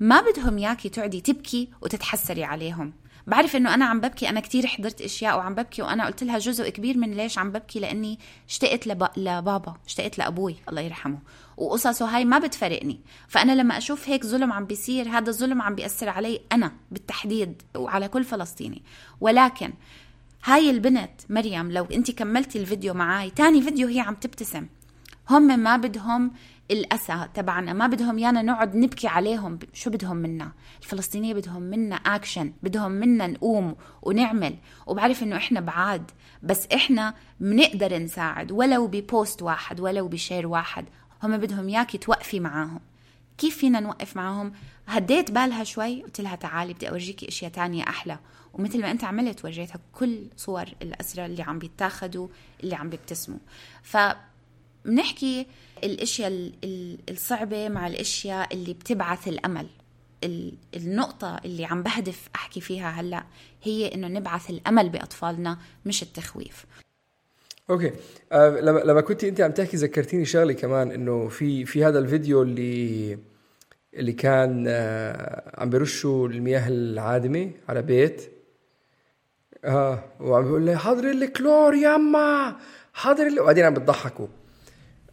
ما 0.00 0.20
بدهم 0.20 0.58
ياكي 0.58 0.88
تقعدي 0.88 1.20
تبكي 1.20 1.68
وتتحسري 1.82 2.44
عليهم. 2.44 2.92
بعرف 3.26 3.56
إنه 3.56 3.74
أنا 3.74 3.84
عم 3.84 4.00
ببكي 4.00 4.28
أنا 4.28 4.40
كتير 4.40 4.66
حضرت 4.66 5.00
أشياء 5.00 5.36
وعم 5.38 5.54
ببكي 5.54 5.82
وأنا 5.82 6.06
قلت 6.06 6.22
لها 6.24 6.38
جزء 6.38 6.68
كبير 6.68 6.98
من 6.98 7.10
ليش 7.10 7.38
عم 7.38 7.50
ببكي 7.50 7.80
لأني 7.80 8.18
اشتقت 8.48 8.86
لب... 8.86 9.08
لبابا 9.16 9.74
اشتقت 9.86 10.18
لأبوي 10.18 10.56
الله 10.68 10.80
يرحمه. 10.80 11.18
وقصصه 11.56 12.16
هاي 12.16 12.24
ما 12.24 12.38
بتفرقني. 12.38 13.00
فأنا 13.28 13.52
لما 13.52 13.78
أشوف 13.78 14.08
هيك 14.08 14.26
ظلم 14.26 14.52
عم 14.52 14.64
بيصير 14.64 15.08
هذا 15.08 15.30
الظلم 15.30 15.62
عم 15.62 15.74
بيأثر 15.74 16.08
علي 16.08 16.40
أنا 16.52 16.72
بالتحديد 16.90 17.62
وعلى 17.76 18.08
كل 18.08 18.24
فلسطيني. 18.24 18.82
ولكن 19.20 19.72
هاي 20.44 20.70
البنت 20.70 21.10
مريم 21.30 21.72
لو 21.72 21.84
انت 21.84 22.10
كملتي 22.10 22.58
الفيديو 22.58 22.94
معاي 22.94 23.30
تاني 23.30 23.62
فيديو 23.62 23.88
هي 23.88 24.00
عم 24.00 24.14
تبتسم. 24.14 24.66
هم 25.30 25.58
ما 25.58 25.76
بدهم 25.76 26.32
الأسى 26.70 27.28
تبعنا. 27.34 27.72
ما 27.72 27.86
بدهم 27.86 28.18
يانا 28.18 28.42
نقعد 28.42 28.76
نبكي 28.76 29.08
عليهم. 29.08 29.58
شو 29.72 29.90
بدهم 29.90 30.16
منا؟ 30.16 30.52
الفلسطينية 30.82 31.34
بدهم 31.34 31.62
منا 31.62 31.96
أكشن 31.96 32.52
بدهم 32.62 32.92
منا 32.92 33.26
نقوم 33.26 33.76
ونعمل. 34.02 34.56
وبعرف 34.86 35.22
إنه 35.22 35.36
إحنا 35.36 35.60
بعاد. 35.60 36.10
بس 36.42 36.66
إحنا 36.74 37.14
بنقدر 37.40 37.98
نساعد. 37.98 38.52
ولو 38.52 38.86
ببوست 38.86 39.42
واحد 39.42 39.80
ولو 39.80 40.08
بشير 40.08 40.46
واحد. 40.46 40.84
هم 41.22 41.38
بدهم 41.38 41.68
ياكي 41.68 41.98
توقفي 41.98 42.40
معاهم. 42.40 42.80
كيف 43.38 43.58
فينا 43.58 43.80
نوقف 43.80 44.16
معاهم؟ 44.16 44.52
هديت 44.86 45.30
بالها 45.30 45.64
شوي. 45.64 46.02
قلت 46.02 46.20
لها 46.20 46.36
تعالي 46.36 46.74
بدي 46.74 46.88
أورجيكي 46.88 47.28
أشياء 47.28 47.50
تانية 47.50 47.82
أحلى. 47.82 48.18
ومثل 48.52 48.80
ما 48.80 48.90
أنت 48.90 49.04
عملت 49.04 49.44
ورجيتها 49.44 49.78
كل 49.92 50.26
صور 50.36 50.64
الأسرى 50.82 51.26
اللي 51.26 51.42
عم 51.42 51.58
بيتاخدوا 51.58 52.28
اللي 52.62 52.74
عم 52.74 52.90
بيبتسموا. 52.90 53.38
ف 53.82 53.96
بنحكي 54.86 55.46
الأشياء 55.84 56.28
ال- 56.28 56.52
ال- 56.64 56.98
الصعبة 57.10 57.68
مع 57.68 57.86
الأشياء 57.86 58.54
اللي 58.54 58.72
بتبعث 58.74 59.28
الأمل. 59.28 59.66
ال- 60.24 60.52
النقطة 60.76 61.40
اللي 61.44 61.64
عم 61.64 61.82
بهدف 61.82 62.28
أحكي 62.34 62.60
فيها 62.60 62.90
هلأ 62.90 63.24
هي 63.62 63.94
إنه 63.94 64.08
نبعث 64.08 64.50
الأمل 64.50 64.88
بأطفالنا 64.88 65.58
مش 65.86 66.02
التخويف. 66.02 66.64
أوكي. 67.70 67.92
آه 68.32 68.60
لما 68.60 68.78
لما 68.80 69.00
كنت 69.00 69.24
انت 69.24 69.40
عم 69.40 69.50
تحكي 69.52 69.76
ذكرتيني 69.76 70.24
شغلة 70.24 70.52
كمان 70.52 70.90
إنه 70.90 71.28
في 71.28 71.64
في 71.64 71.84
هذا 71.84 71.98
الفيديو 71.98 72.42
اللي 72.42 73.18
اللي 73.94 74.12
كان 74.12 74.64
آه 74.68 75.60
عم 75.60 75.70
بيرشوا 75.70 76.28
المياه 76.28 76.68
العادمة 76.68 77.50
على 77.68 77.82
بيت. 77.82 78.30
آه 79.64 80.04
وعم 80.20 80.44
بيقول 80.44 80.62
لي 80.62 80.78
حضر 80.78 81.10
لي 81.12 81.26
كلور 81.26 81.74
يما 81.74 82.56
حضر 82.94 83.42
وبعدين 83.42 83.64
عم 83.64 83.74
بتضحكوا. 83.74 84.26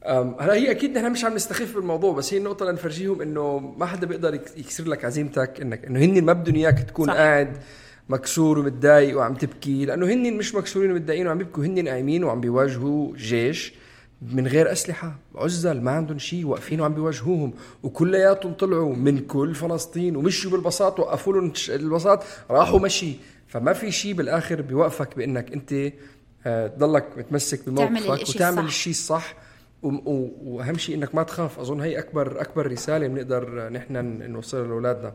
هلا 0.06 0.54
هي 0.54 0.72
أكيد 0.72 0.98
نحن 0.98 1.12
مش 1.12 1.26
عم 1.26 1.34
نستخف 1.36 1.76
بالموضوع 1.76 2.13
بس 2.13 2.34
هي 2.34 2.38
النقطة 2.38 2.66
لنفرجيهم 2.66 3.22
إنه 3.22 3.60
ما 3.78 3.86
حدا 3.86 4.08
بيقدر 4.08 4.34
يك- 4.34 4.58
يكسر 4.58 4.84
لك 4.88 5.06
عزيمتك 5.06 5.62
انك 5.62 5.86
إنه 5.86 6.00
هن 6.00 6.24
ما 6.26 6.34
بدهم 6.34 6.56
إياك 6.56 6.80
تكون 6.80 7.08
صح. 7.08 7.13
قاعد 7.13 7.58
مكسور 8.10 8.60
ومتضايق 8.60 9.18
وعم 9.18 9.34
تبكي 9.36 9.86
لأنه 9.86 10.06
هن 10.06 10.34
مش 10.38 10.56
مكسورين 10.56 10.92
ومتضايقين 10.92 11.28
وعم 11.28 11.38
بيبكوا 11.38 11.66
هن 11.66 11.88
قايمين 11.88 12.24
وعم 12.24 12.42
بيواجهوا 12.42 13.16
جيش 13.18 13.74
من 14.22 14.48
غير 14.48 14.72
أسلحة 14.72 15.16
عزل 15.36 15.82
ما 15.82 15.92
عندهم 15.92 16.20
شيء 16.20 16.46
واقفين 16.46 16.82
وعم 16.82 16.94
بيواجهوهم 16.94 17.54
وكلياتهم 17.84 18.54
طلعوا 18.54 18.96
من 18.96 19.20
كل 19.20 19.56
فلسطين 19.56 20.16
ومشوا 20.16 20.52
بالبساط 20.52 21.00
وقفوا 21.00 21.34
لهم 21.34 21.54
البساط 21.70 22.24
راحوا 22.50 22.80
مشي 22.80 23.13
فما 23.48 23.74
في 23.74 23.92
شيء 23.92 24.13
بالآخر 24.13 24.62
بيوقفك 24.62 25.18
بإنك 25.18 25.52
أنت 25.54 25.94
آه، 26.46 26.68
تضلك 26.68 27.06
متمسك 27.18 27.70
بموقفك 27.70 28.30
وتعمل 28.30 28.58
الصح. 28.58 28.63
الشيء 28.66 28.92
الصح 28.94 29.36
و- 29.36 29.38
و- 29.38 29.44
وأهم 29.84 30.78
شيء 30.78 30.96
إنك 30.96 31.15
ما 31.15 31.24
تخاف. 31.24 31.60
أظن 31.60 31.82
هي 31.82 32.00
اكبر 32.00 32.41
أكبر 32.41 32.72
رسالة 32.72 33.08
بنقدر 33.08 33.69
نحن 33.69 33.93
نوصلها 34.32 34.67
لأولادنا. 34.67 35.13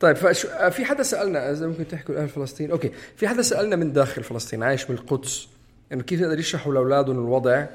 طيب 0.00 0.16
فشو 0.16 0.48
في 0.70 0.84
حدا 0.84 1.02
سألنا 1.02 1.50
إذا 1.50 1.66
ممكن 1.66 1.88
تحكوا 1.88 2.16
أهل 2.16 2.28
فلسطين؟ 2.28 2.70
أوكي. 2.70 2.90
في 3.16 3.28
حدا 3.28 3.42
سألنا 3.42 3.76
من 3.76 3.92
داخل 3.92 4.22
فلسطين 4.22 4.62
عايش 4.62 4.84
بالقدس 4.84 5.48
إنه 5.92 6.02
كيف 6.02 6.20
يقدر 6.20 6.38
يشرحوا 6.38 6.74
لأولادهم 6.74 7.18
الوضع 7.18 7.66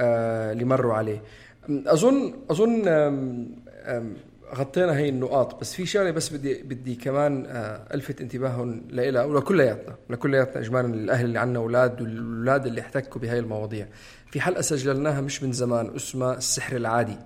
آه 0.00 0.52
اللي 0.52 0.64
مروا 0.64 0.94
عليه. 0.94 1.22
اظن 1.68 2.34
أظن 2.50 2.88
أم، 2.88 3.48
أم، 3.84 4.16
غطينا 4.54 4.96
هي 4.96 5.08
النقاط 5.08 5.60
بس 5.60 5.74
في 5.74 5.86
شغلة 5.86 6.10
بس 6.10 6.32
بدي 6.32 6.62
بدي 6.62 6.94
كمان 6.94 7.46
آه 7.46 7.94
ألفت 7.94 8.20
انتباههم 8.20 8.82
لها 8.90 9.24
ولكلياتنا 9.24 9.94
لكلياتنا 10.10 10.60
اجمالا 10.60 10.94
الأهل 10.94 11.24
اللي 11.24 11.38
عندنا 11.38 11.58
أولاد 11.58 12.02
والأولاد 12.02 12.66
اللي 12.66 12.80
احتكوا 12.80 13.20
بهاي 13.20 13.38
المواضيع. 13.38 13.86
في 14.30 14.40
حلقة 14.40 14.60
سجلناها 14.60 15.20
مش 15.20 15.42
من 15.42 15.52
زمان 15.52 15.94
اسمها 15.96 16.36
السحر 16.36 16.76
العادي. 16.76 17.16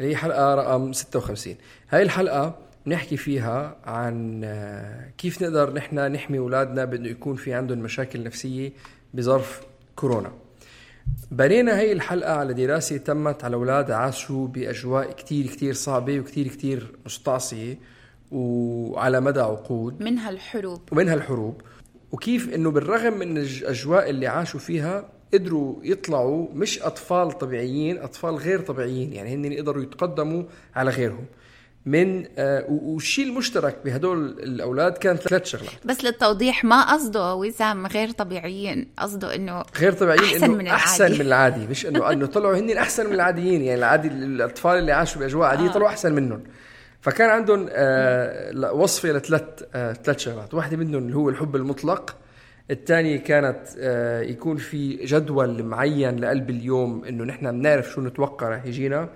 اللي 0.00 0.10
هي 0.10 0.16
حلقة 0.16 0.54
رقم 0.54 0.92
56 0.92 1.56
هاي 1.90 2.02
الحلقة 2.02 2.58
بنحكي 2.86 3.16
فيها 3.16 3.76
عن 3.84 4.40
آه، 4.44 5.10
كيف 5.18 5.42
نقدر 5.42 5.72
نحن 5.72 6.12
نحمي 6.12 6.38
أولادنا 6.38 6.84
بأنه 6.84 7.08
يكون 7.08 7.36
في 7.36 7.54
عندهم 7.54 7.78
مشاكل 7.78 8.22
نفسية 8.22 8.72
بظرف 9.14 9.60
كورونا. 9.96 10.32
بنينا 11.30 11.78
هي 11.78 11.92
الحلقة 11.92 12.32
على 12.32 12.54
دراسة 12.54 12.96
تمت 12.96 13.44
على 13.44 13.56
أولاد 13.56 13.90
عاشوا 13.90 14.48
بأجواء 14.48 15.12
كتير 15.12 15.46
كتير 15.46 15.74
صعبة 15.74 16.20
وكتير 16.20 16.48
كتير 16.48 16.92
مستعصية 17.06 17.78
وعلى 18.32 19.20
مدى 19.20 19.40
عقود. 19.40 20.02
منها 20.02 20.30
الحروب 20.30 20.80
ومنها 20.92 21.14
الحروب 21.14 21.60
وكيف 22.12 22.54
إنه 22.54 22.70
بالرغم 22.70 23.18
من 23.18 23.38
الاجواء 23.38 24.10
اللي 24.10 24.26
عاشوا 24.26 24.60
فيها 24.60 25.04
قدروا 25.34 25.76
يطلعوا 25.82 26.46
مش 26.54 26.82
أطفال 26.82 27.32
طبيعيين 27.38 27.98
أطفال 27.98 28.34
غير 28.34 28.60
طبيعيين 28.60 29.12
يعني 29.12 29.34
هن 29.34 29.52
يقدروا 29.52 29.82
يتقدموا 29.82 30.42
على 30.74 30.90
غيرهم. 30.90 31.24
من 31.86 32.24
آه 32.38 32.64
والشيء 32.68 33.26
المشترك 33.26 33.76
بهدول 33.84 34.28
الأولاد 34.28 34.92
كان 34.92 35.16
ثلاث 35.16 35.44
شغلات 35.44 35.72
بس 35.84 36.04
للتوضيح 36.04 36.64
ما 36.64 36.92
قصده 36.92 37.34
وسام 37.34 37.86
غير 37.86 38.10
طبيعيين 38.10 38.86
قصده 38.98 39.34
إنه 39.34 39.62
غير 39.78 39.92
طبيعيين 39.92 40.24
أحسن 40.24 40.44
إنه 40.44 40.56
من 40.56 40.66
أحسن 40.66 41.04
العادي. 41.04 41.18
من 41.18 41.26
العادي 41.26 41.66
مش 41.66 41.86
إنه 41.86 42.12
إنه 42.12 42.26
طلعوا 42.26 42.56
هن 42.58 42.70
احسن 42.70 43.06
من 43.06 43.12
العاديين 43.12 43.62
يعني 43.62 43.78
العادي 43.78 44.08
الأطفال 44.08 44.78
اللي 44.78 44.92
عاشوا 44.92 45.20
بأجواء 45.20 45.48
عادية 45.48 45.68
آه. 45.68 45.72
طلعوا 45.72 45.88
أحسن 45.88 46.12
منهم 46.12 46.42
فكان 47.00 47.30
عندهم 47.30 47.66
آه 47.70 48.72
وصفة 48.72 49.08
لثلاث 49.12 49.42
آه 49.74 49.92
ثلاث 49.92 50.18
شغلات 50.18 50.54
واحدة 50.54 50.76
منهم 50.76 51.02
اللي 51.02 51.16
هو 51.16 51.28
الحب 51.28 51.56
المطلق 51.56 52.16
الثانية 52.70 53.16
كانت 53.16 53.58
آه 53.78 54.20
يكون 54.20 54.56
في 54.56 54.96
جدول 54.96 55.62
معين 55.62 56.20
لقلب 56.20 56.50
اليوم 56.50 57.04
إنه 57.04 57.24
نحن 57.24 57.52
بنعرف 57.60 57.90
شو 57.90 58.00
نتوقع 58.00 58.48
رح 58.48 58.64
يجينا 58.64 59.08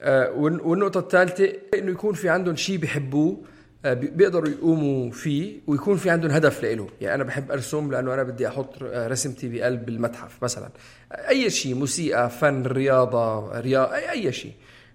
آه 0.00 0.30
والن- 0.30 0.60
والنقطة 0.60 1.00
الثالثة 1.00 1.52
إنه 1.74 1.90
يكون 1.90 2.14
في 2.14 2.28
عندهم 2.28 2.56
شيء 2.56 2.76
بيحبوه 2.76 3.36
آه، 3.84 3.94
بي- 3.94 4.06
بيقدروا 4.06 4.48
يقوموا 4.48 5.10
فيه 5.10 5.60
ويكون 5.66 5.96
في 5.96 6.10
عندهم 6.10 6.30
هدف 6.30 6.62
لإله 6.62 6.88
يعني 7.00 7.14
أنا 7.14 7.24
بحب 7.24 7.50
أرسم 7.52 7.90
لأنه 7.92 8.14
أنا 8.14 8.22
بدي 8.22 8.48
أحط 8.48 8.82
آه، 8.82 9.08
رسمتي 9.08 9.48
بقلب 9.48 9.88
المتحف 9.88 10.42
مثلا. 10.42 10.70
أي 11.12 11.50
شيء 11.50 11.74
موسيقى 11.74 12.30
فن 12.30 12.62
رياضة 12.66 13.60
رياضة 13.60 13.94
أي, 13.94 14.10
أي 14.10 14.32
شيء 14.32 14.52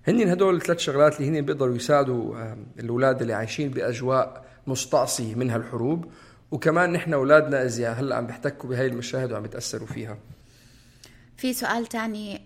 هن 0.08 0.28
هدول 0.30 0.56
الثلاث 0.56 0.80
شغلات 0.80 1.20
اللي 1.22 1.40
هن 1.40 1.46
بيقدروا 1.46 1.76
يساعدوا 1.76 2.36
الأولاد 2.80 3.22
اللي 3.22 3.34
عايشين 3.34 3.70
بأجواء 3.70 4.46
مستعصية 4.68 5.36
من 5.36 5.50
هالحروب 5.50 6.06
وكمان 6.52 6.92
نحن 6.94 7.14
أولادنا 7.14 7.66
إذا 7.66 7.92
هلأ 7.92 8.16
عم 8.16 8.28
بيحتكوا 8.28 8.70
بهاي 8.70 8.88
المشاهد 8.88 9.32
وعم 9.32 9.46
يتأثروا 9.46 9.88
فيها. 9.88 10.18
في 11.38 11.54
سؤال 11.54 11.86
تاني. 11.86 12.42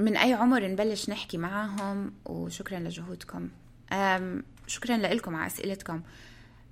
من 0.00 0.16
أي 0.16 0.34
عمر 0.34 0.68
نبلش 0.68 1.10
نحكي 1.10 1.38
معاهم 1.38 2.12
وشكرا 2.24 2.78
لجهودكم. 2.78 3.48
شكرا 4.66 4.96
لكم 4.96 5.36
على 5.36 5.46
أسئلتكم. 5.46 6.02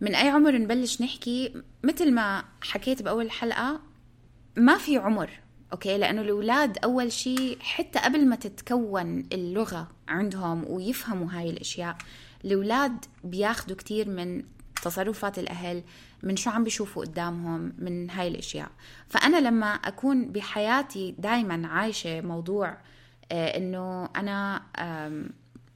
من 0.00 0.14
أي 0.14 0.28
عمر 0.28 0.58
نبلش 0.58 1.02
نحكي؟ 1.02 1.62
مثل 1.84 2.12
ما 2.12 2.44
حكيت 2.60 3.02
بأول 3.02 3.30
حلقة 3.30 3.80
ما 4.56 4.78
في 4.78 4.96
عمر 4.96 5.30
أوكي؟ 5.72 5.98
لأنه 5.98 6.20
الأولاد 6.20 6.78
أول 6.84 7.12
شيء 7.12 7.58
حتى 7.60 7.98
قبل 7.98 8.28
ما 8.28 8.36
تتكون 8.36 9.24
اللغة 9.32 9.88
عندهم 10.08 10.64
ويفهموا 10.68 11.28
هاي 11.32 11.50
الأشياء 11.50 11.96
الأولاد 12.44 13.04
بياخذوا 13.24 13.76
كتير 13.76 14.08
من 14.08 14.42
تصرفات 14.82 15.38
الأهل 15.38 15.82
من 16.22 16.36
شو 16.36 16.50
عم 16.50 16.64
بيشوفوا 16.64 17.04
قدامهم 17.04 17.72
من 17.78 18.10
هاي 18.10 18.28
الأشياء. 18.28 18.70
فأنا 19.08 19.36
لما 19.48 19.66
أكون 19.66 20.32
بحياتي 20.32 21.14
دائما 21.18 21.68
عايشة 21.68 22.20
موضوع 22.20 22.78
إنه 23.32 24.08
أنا 24.16 24.62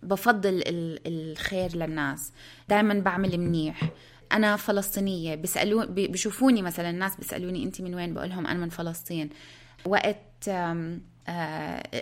بفضل 0.02 0.54
ال- 0.66 1.00
الخير 1.06 1.76
للناس. 1.76 2.32
دائما 2.68 2.94
بعمل 2.94 3.38
منيح. 3.38 3.90
أنا 4.32 4.56
فلسطينية. 4.56 5.34
بيسالون 5.34 5.86
بي- 5.86 6.08
بيشوفوني 6.08 6.62
مثلا 6.62 6.90
الناس 6.90 7.16
بيسألوني 7.16 7.64
أنت 7.64 7.80
من 7.80 7.94
وين؟ 7.94 8.14
بقول 8.14 8.28
لهم 8.28 8.46
أنا 8.46 8.58
من 8.58 8.68
فلسطين. 8.68 9.30
وقت 9.86 10.48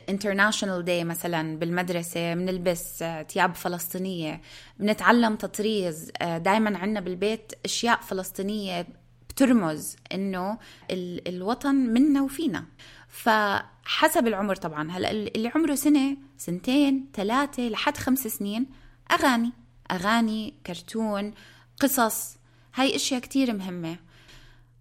international 0.09 0.85
day 0.85 1.05
مثلا 1.05 1.59
بالمدرسة 1.59 2.35
بنلبس 2.35 3.03
آه، 3.03 3.23
ثياب 3.23 3.55
فلسطينية 3.55 4.41
بنتعلم 4.79 5.37
تطريز 5.37 6.11
دائما 6.21 6.79
عندنا 6.79 7.01
بالبيت 7.01 7.53
أشياء 7.65 8.01
فلسطينية 8.01 8.87
بترمز 9.29 9.97
ال- 10.13 11.29
الوطن 11.29 11.75
منا 11.75 12.23
وفينا. 12.23 12.65
فحسب 13.09 14.27
العمر 14.27 14.57
طبعا. 14.57 14.91
هلا 14.91 15.11
اللي 15.11 15.53
عمره 15.55 15.75
سنة 15.75 16.17
سنتين 16.37 17.11
ثلاثة 17.15 17.63
لحد 17.69 17.97
خمس 17.97 18.19
سنين 18.19 18.67
أغاني 19.13 19.53
أغاني 19.91 20.55
كرتون 20.67 21.35
قصص. 21.81 22.37
هاي 22.75 22.97
أشياء 22.97 23.21
كتير 23.21 23.55
مهمة. 23.55 23.97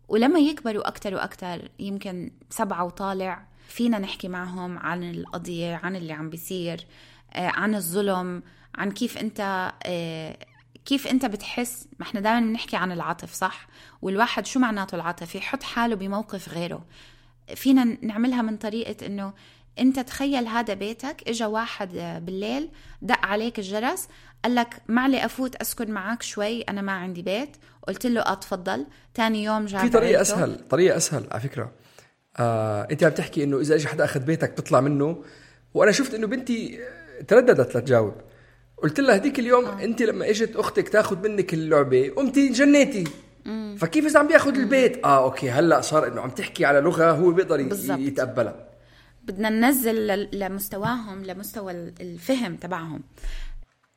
ولما 0.07 0.39
يكبروا 0.39 0.87
أكتر 0.87 1.15
وأكتر 1.15 1.71
يمكن 1.79 2.31
سبعة 2.49 2.83
وطالع 2.83 3.47
فينا 3.67 3.99
نحكي 3.99 4.27
معهم 4.27 4.77
عن 4.77 5.11
القضية 5.11 5.75
عن 5.83 5.95
اللي 5.95 6.13
عم 6.13 6.29
بيصير 6.29 6.87
آه، 7.33 7.47
عن 7.47 7.75
الظلم 7.75 8.43
عن 8.75 8.91
كيف 8.91 9.17
أنت 9.17 9.71
آه، 9.83 10.37
كيف 10.85 11.07
أنت 11.07 11.25
بتحس. 11.25 11.87
ما 11.99 12.05
إحنا 12.05 12.19
دائما 12.19 12.39
بنحكي 12.39 12.75
عن 12.75 12.91
العطف 12.91 13.33
صح؟ 13.33 13.67
والواحد 14.01 14.45
شو 14.45 14.59
معناته 14.59 14.95
العطف 14.95 15.35
يحط 15.35 15.63
حاله 15.63 15.95
بموقف 15.95 16.49
غيره. 16.49 16.85
فينا 17.55 17.97
نعملها 18.01 18.41
من 18.41 18.57
طريقة 18.57 19.05
أنه 19.05 19.33
أنت 19.79 19.99
تخيل 19.99 20.47
هذا 20.47 20.73
بيتك 20.73 21.23
إجا 21.27 21.45
واحد 21.45 21.95
آه، 21.95 22.19
بالليل 22.19 22.69
دق 23.01 23.25
عليك 23.25 23.59
الجرس 23.59 24.07
قال 24.43 24.55
لك 24.55 24.81
معلش 24.87 25.25
أفوت 25.25 25.55
أسكن 25.55 25.91
معك 25.91 26.23
شوي 26.23 26.61
أنا 26.61 26.81
ما 26.81 26.91
عندي 26.91 27.21
بيت. 27.21 27.49
قلت 27.87 28.05
له 28.05 28.21
آه 28.21 28.33
تفضل. 28.33 28.85
تاني 29.13 29.43
يوم 29.43 29.65
جاب 29.65 29.81
في 29.81 29.89
طريقة. 29.89 30.21
أسهل 30.21 30.67
طريقة 30.69 30.97
أسهل 30.97 31.27
على 31.31 31.41
فكرة. 31.41 31.71
آه، 32.37 32.87
أنت 32.91 33.03
عم 33.03 33.11
تحكي 33.11 33.43
إنه 33.43 33.59
إذا 33.59 33.75
إجى 33.75 33.87
حدا 33.87 34.03
أخذ 34.05 34.19
بيتك 34.19 34.51
بتطلع 34.51 34.81
منه 34.81 35.23
وأنا 35.73 35.91
شفت 35.91 36.13
إنه 36.13 36.27
بنتي 36.27 36.79
آه، 36.83 37.21
ترددت 37.21 37.77
لتجاوب. 37.77 38.13
قلت 38.83 38.99
لها 38.99 39.15
هديك 39.15 39.39
اليوم 39.39 39.65
آه. 39.65 39.83
أنت 39.83 40.01
لما 40.01 40.29
إجت 40.29 40.55
أختك 40.55 40.89
تاخذ 40.89 41.29
منك 41.29 41.53
اللعبة 41.53 42.09
قمتي 42.09 42.49
جنيتي. 42.49 43.03
فكيف 43.77 44.05
إذا 44.05 44.19
عم 44.19 44.27
بياخذ 44.27 44.55
البيت؟ 44.57 45.05
آه 45.05 45.23
okay 45.23 45.49
هلأ 45.49 45.81
صار 45.81 46.07
إنه 46.07 46.21
عم 46.21 46.29
تحكي 46.29 46.65
على 46.65 46.79
لغة 46.81 47.11
هو 47.11 47.31
بيقدر 47.31 47.63
بالضبط. 47.63 47.99
يتقبلها. 47.99 48.67
بدنا 49.23 49.49
ننزل 49.49 50.07
لمستواهم 50.39 51.23
لمستوى 51.23 51.71
ال- 51.71 51.93
الفهم 52.01 52.55
تبعهم. 52.55 53.01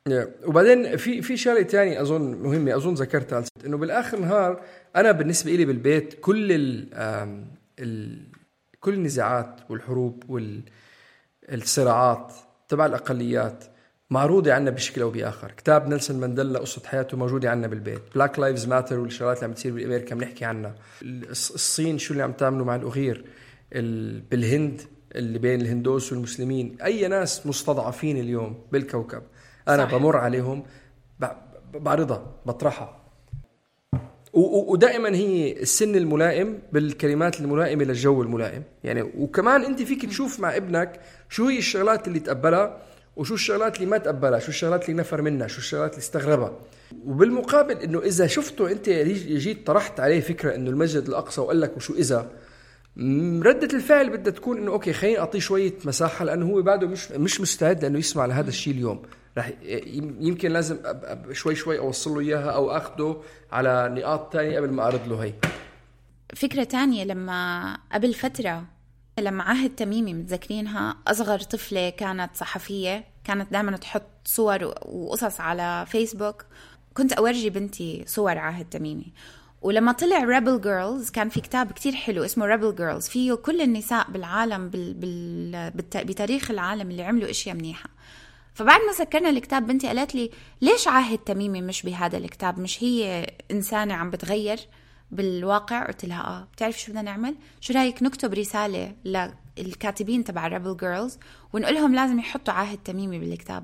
Yeah. 0.09 0.13
وبعدين 0.45 0.97
في 0.97 1.21
في 1.21 1.37
شغلة 1.37 1.61
تانية 1.61 2.01
أظن 2.01 2.21
مهمة 2.31 2.75
أظن 2.75 2.93
ذكرتها. 2.93 3.43
إنه 3.65 3.77
بالآخر 3.77 4.17
النهار 4.17 4.61
أنا 4.95 5.11
بالنسبة 5.11 5.51
لي 5.51 5.65
بالبيت 5.65 6.13
كل 6.21 6.51
ال 6.51 6.93
آم، 6.93 7.45
ال 7.79 8.21
كل 8.79 8.93
النزاعات 8.93 9.55
والحروب 9.69 10.23
والصراعات 11.49 12.33
تبع 12.69 12.85
الأقليات 12.85 13.63
معروضة 14.11 14.53
عنا 14.53 14.69
بشكل 14.71 15.01
أو 15.01 15.09
بآخر. 15.09 15.51
كتاب 15.51 15.87
نيلسون 15.89 16.19
مانديلا 16.19 16.59
قصة 16.59 16.81
حياته 16.85 17.17
موجودة 17.17 17.49
عنا 17.51 17.67
بالبيت. 17.67 18.01
Black 18.15 18.39
Lives 18.39 18.67
Matter 18.67 18.99
والشغلات 18.99 19.37
اللي 19.37 19.45
عم 19.47 19.53
تصير 19.53 19.73
بأمريكا 19.73 20.15
بنحكي 20.15 20.45
عنها. 20.45 20.75
الص- 21.01 21.53
الصين 21.53 21.97
شو 21.97 22.13
اللي 22.13 22.23
عم 22.23 22.31
تعمله 22.31 22.65
مع 22.65 22.75
الأغير؟ 22.75 23.25
ال- 23.73 24.19
بالهند 24.19 24.81
اللي 25.15 25.39
بين 25.39 25.61
الهندوس 25.61 26.11
والمسلمين. 26.11 26.77
أي 26.83 27.07
ناس 27.07 27.47
مستضعفين 27.47 28.17
اليوم 28.17 28.61
بالكوكب. 28.71 29.21
أنا 29.67 29.83
صح. 29.85 29.91
صح. 29.91 29.97
بمر 29.97 30.17
عليهم 30.17 30.63
بعرضها 31.73 32.35
بطرحها. 32.45 33.01
ودائما 34.33 35.09
هي 35.15 35.61
السن 35.61 35.95
الملائم 35.95 36.59
بالكلمات 36.73 37.39
الملائمة 37.41 37.83
للجو 37.83 38.21
الملائم. 38.21 38.63
يعني 38.83 39.01
وكمان 39.01 39.63
أنت 39.65 39.81
فيك 39.81 40.05
تشوف 40.05 40.39
مع 40.39 40.55
ابنك 40.57 40.99
شو 41.29 41.47
هي 41.47 41.57
الشغلات 41.57 42.07
اللي 42.07 42.19
تقبلها. 42.19 42.81
وشو 43.15 43.33
الشغلات 43.33 43.75
اللي 43.75 43.87
ما 43.87 43.97
تقبلها؟ 43.97 44.39
شو 44.39 44.49
الشغلات 44.49 44.89
اللي 44.89 45.01
نفر 45.01 45.21
منها؟ 45.21 45.47
شو 45.47 45.57
الشغلات 45.57 45.91
اللي 45.91 46.01
استغربها؟ 46.01 46.59
وبالمقابل 47.05 47.77
إنه 47.77 47.99
إذا 47.99 48.27
شفته 48.27 48.71
أنت 48.71 48.89
جيت 48.89 49.67
طرحت 49.67 49.99
عليه 49.99 50.19
فكرة 50.21 50.55
إنه 50.55 50.69
المسجد 50.69 51.07
الأقصى 51.07 51.41
وقال 51.41 51.61
لك 51.61 51.77
وشو 51.77 51.93
إذا 51.93 52.31
ردة 53.41 53.77
الفعل 53.77 54.09
بدها 54.09 54.33
تكون 54.33 54.57
إنه 54.57 54.71
أوكي 54.71 54.93
خليني 54.93 55.19
أعطيه 55.19 55.39
شوية 55.39 55.73
مساحة 55.85 56.25
لأنه 56.25 56.45
هو 56.45 56.61
بعده 56.61 56.87
مش 56.87 57.11
مش 57.11 57.41
مستعد 57.41 57.81
لأنه 57.81 57.99
يسمع 57.99 58.25
لهذا 58.25 58.49
الشيء 58.49 58.73
اليوم. 58.73 59.01
رح 59.37 59.51
يمكن 60.19 60.51
لازم 60.51 60.77
شوي 61.31 61.55
شوي 61.55 61.79
أوصل 61.79 62.13
له 62.13 62.19
إياها 62.19 62.51
أو 62.51 62.71
اخذه 62.71 63.23
على 63.51 63.89
نقاط 63.95 64.33
تانية 64.33 64.57
قبل 64.59 64.71
ما 64.71 64.83
اعرض 64.83 65.07
له 65.07 65.23
هي. 65.23 65.33
فكرة 66.35 66.63
تانية 66.63 67.03
لما 67.03 67.77
قبل 67.93 68.13
فترة 68.13 68.63
لما 69.21 69.43
عهد 69.43 69.75
تميمي 69.75 70.13
متذكرينها 70.13 70.97
أصغر 71.07 71.39
طفلة 71.39 71.89
كانت 71.89 72.35
صحفية 72.35 73.05
كانت 73.23 73.51
دائما 73.51 73.77
تحط 73.77 74.07
صور 74.25 74.73
وقصص 74.85 75.41
على 75.41 75.85
فيسبوك. 75.87 76.45
كنت 76.93 77.13
أورجي 77.13 77.49
بنتي 77.49 78.03
صور 78.07 78.37
عهد 78.37 78.69
تميمي. 78.69 79.13
ولما 79.61 79.91
طلع 79.91 80.23
Rebel 80.23 80.61
Girls 80.61 81.09
كان 81.09 81.29
في 81.29 81.41
كتاب 81.41 81.71
كتير 81.71 81.93
حلو 81.93 82.23
اسمه 82.23 82.45
Rebel 82.45 82.75
Girls 82.75 83.07
فيه 83.07 83.33
كل 83.33 83.61
النساء 83.61 84.11
بالعالم 84.11 84.69
بال... 84.69 84.93
بال... 84.93 85.71
بتاريخ 86.05 86.51
العالم 86.51 86.91
اللي 86.91 87.03
عملوا 87.03 87.29
أشياء 87.29 87.55
منيحة. 87.55 87.89
فبعد 88.53 88.79
ما 88.87 88.93
سكرنا 88.93 89.29
الكتاب 89.29 89.67
بنتي 89.67 89.87
قالت 89.87 90.15
لي 90.15 90.31
ليش 90.61 90.87
عاهد 90.87 91.17
تميمي 91.17 91.61
مش 91.61 91.83
بهذا 91.83 92.17
الكتاب؟ 92.17 92.59
مش 92.59 92.83
هي 92.83 93.27
إنسانة 93.51 93.93
عم 93.93 94.09
بتغير؟ 94.09 94.59
بالواقع 95.11 95.85
قلت 95.87 96.05
لها 96.05 96.27
آه 96.27 96.47
بتعرف 96.53 96.79
شو 96.79 96.91
بدنا 96.91 97.01
نعمل؟ 97.01 97.35
شو 97.61 97.73
رأيك 97.73 98.03
نكتب 98.03 98.33
رسالة 98.33 98.95
للكاتبين 99.57 100.23
تبع 100.23 100.47
Rebel 100.47 100.77
Girls 100.77 101.17
ونقول 101.53 101.75
لهم 101.75 101.95
لازم 101.95 102.19
يحطوا 102.19 102.53
عاهد 102.53 102.77
تميمي 102.77 103.19
بالكتاب؟ 103.19 103.63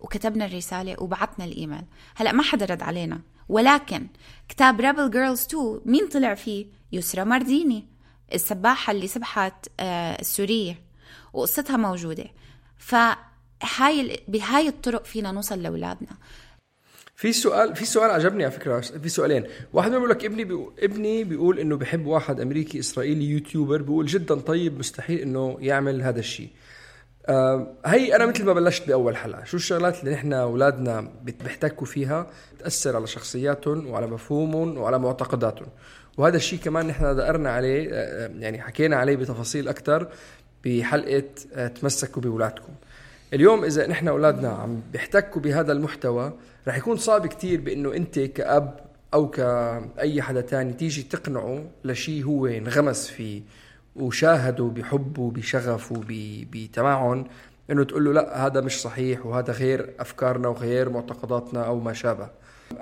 وكتبنا 0.00 0.46
الرسالة 0.46 0.96
وبعتنا 1.02 1.44
الإيميل. 1.44 1.82
هلأ 2.14 2.32
ما 2.32 2.42
حدا 2.42 2.66
رد 2.66 2.82
علينا 2.82 3.20
ولكن 3.48 4.06
كتاب 4.48 4.80
Rebel 4.80 5.10
Girls 5.10 5.40
2 5.40 5.80
مين 5.84 6.08
طلع 6.08 6.34
فيه؟ 6.34 6.66
يسرى 6.92 7.24
مارديني 7.24 7.84
السباحة 8.34 8.90
اللي 8.90 9.06
سبحت 9.06 9.66
آه، 9.80 10.20
السورية 10.20 10.82
وقصتها 11.32 11.76
موجودة. 11.76 12.26
فهاي 12.76 14.24
بهاي 14.28 14.68
الطرق 14.68 15.04
فينا 15.04 15.32
نوصل 15.32 15.62
لأولادنا. 15.62 16.16
في 17.16 17.32
سؤال 17.32 17.76
في 17.76 17.84
سؤال 17.84 18.10
عجبني 18.10 18.44
على 18.44 18.52
فكرة 18.52 18.80
في 18.80 19.08
سؤالين. 19.08 19.44
واحد 19.72 19.88
منهم 19.90 20.00
بيقول 20.00 20.16
لك 20.16 20.24
ابني 20.24 20.44
بيقول 20.44 20.72
ابني 20.78 21.24
بيقول 21.24 21.58
إنه 21.58 21.76
بحب 21.76 22.06
واحد 22.06 22.40
أمريكي 22.40 22.78
إسرائيلي 22.78 23.24
YouTuber 23.24 23.82
بيقول 23.82 24.06
جدا 24.06 24.34
طيب 24.34 24.78
مستحيل 24.78 25.18
إنه 25.18 25.56
يعمل 25.60 26.02
هذا 26.02 26.18
الشيء. 26.18 26.48
آه 27.26 27.74
هي 27.86 28.16
أنا 28.16 28.26
مثل 28.26 28.44
ما 28.44 28.52
بلشت 28.52 28.88
بأول 28.88 29.16
حلقة 29.16 29.44
شو 29.44 29.56
الشغلات 29.56 30.00
اللي 30.00 30.14
نحن 30.14 30.32
أولادنا 30.32 31.12
بيحتكوا 31.22 31.86
فيها؟ 31.86 32.26
تاثر 32.58 32.96
على 32.96 33.06
شخصياتهم 33.06 33.86
وعلى 33.86 34.06
مفهومهم 34.06 34.78
وعلى 34.78 34.98
معتقداتهم. 34.98 35.68
وهذا 36.16 36.36
الشيء 36.36 36.58
كمان 36.58 36.86
نحن 36.86 37.16
دقرنا 37.16 37.50
عليه 37.50 37.88
آه، 37.92 38.30
يعني 38.38 38.62
حكينا 38.62 38.96
عليه 38.96 39.16
بتفاصيل 39.16 39.68
أكثر 39.68 40.08
بحلقة 40.64 41.24
آه، 41.54 41.68
تمسكوا 41.68 42.22
باولادكم 42.22 42.72
اليوم 43.34 43.64
إذا 43.64 43.86
نحن 43.86 44.08
أولادنا 44.08 44.48
عم 44.48 44.80
بيحتكوا 44.92 45.42
بهذا 45.42 45.72
المحتوى 45.72 46.32
رح 46.68 46.76
يكون 46.76 46.96
صعب 46.96 47.26
كتير 47.26 47.60
بإنه 47.60 47.94
أنت 47.94 48.18
كأب 48.18 48.80
أو 49.14 49.30
كأي 49.30 50.22
حدا 50.22 50.40
تاني 50.40 50.72
تيجي 50.72 51.02
تقنعه 51.02 51.64
لشيء 51.84 52.24
هو 52.24 52.46
انغمس 52.46 53.08
فيه 53.08 53.42
وشاهده 53.96 54.64
بحبه 54.64 55.22
وبشغف 55.22 55.92
وبتمعن 55.92 57.24
إنه 57.70 57.84
تقول 57.84 58.04
له 58.04 58.12
لا 58.12 58.46
هذا 58.46 58.60
مش 58.60 58.80
صحيح 58.80 59.26
وهذا 59.26 59.52
غير 59.52 59.90
أفكارنا 60.00 60.48
وغير 60.48 60.88
معتقداتنا 60.88 61.66
أو 61.66 61.80
ما 61.80 61.92
شابه. 61.92 62.28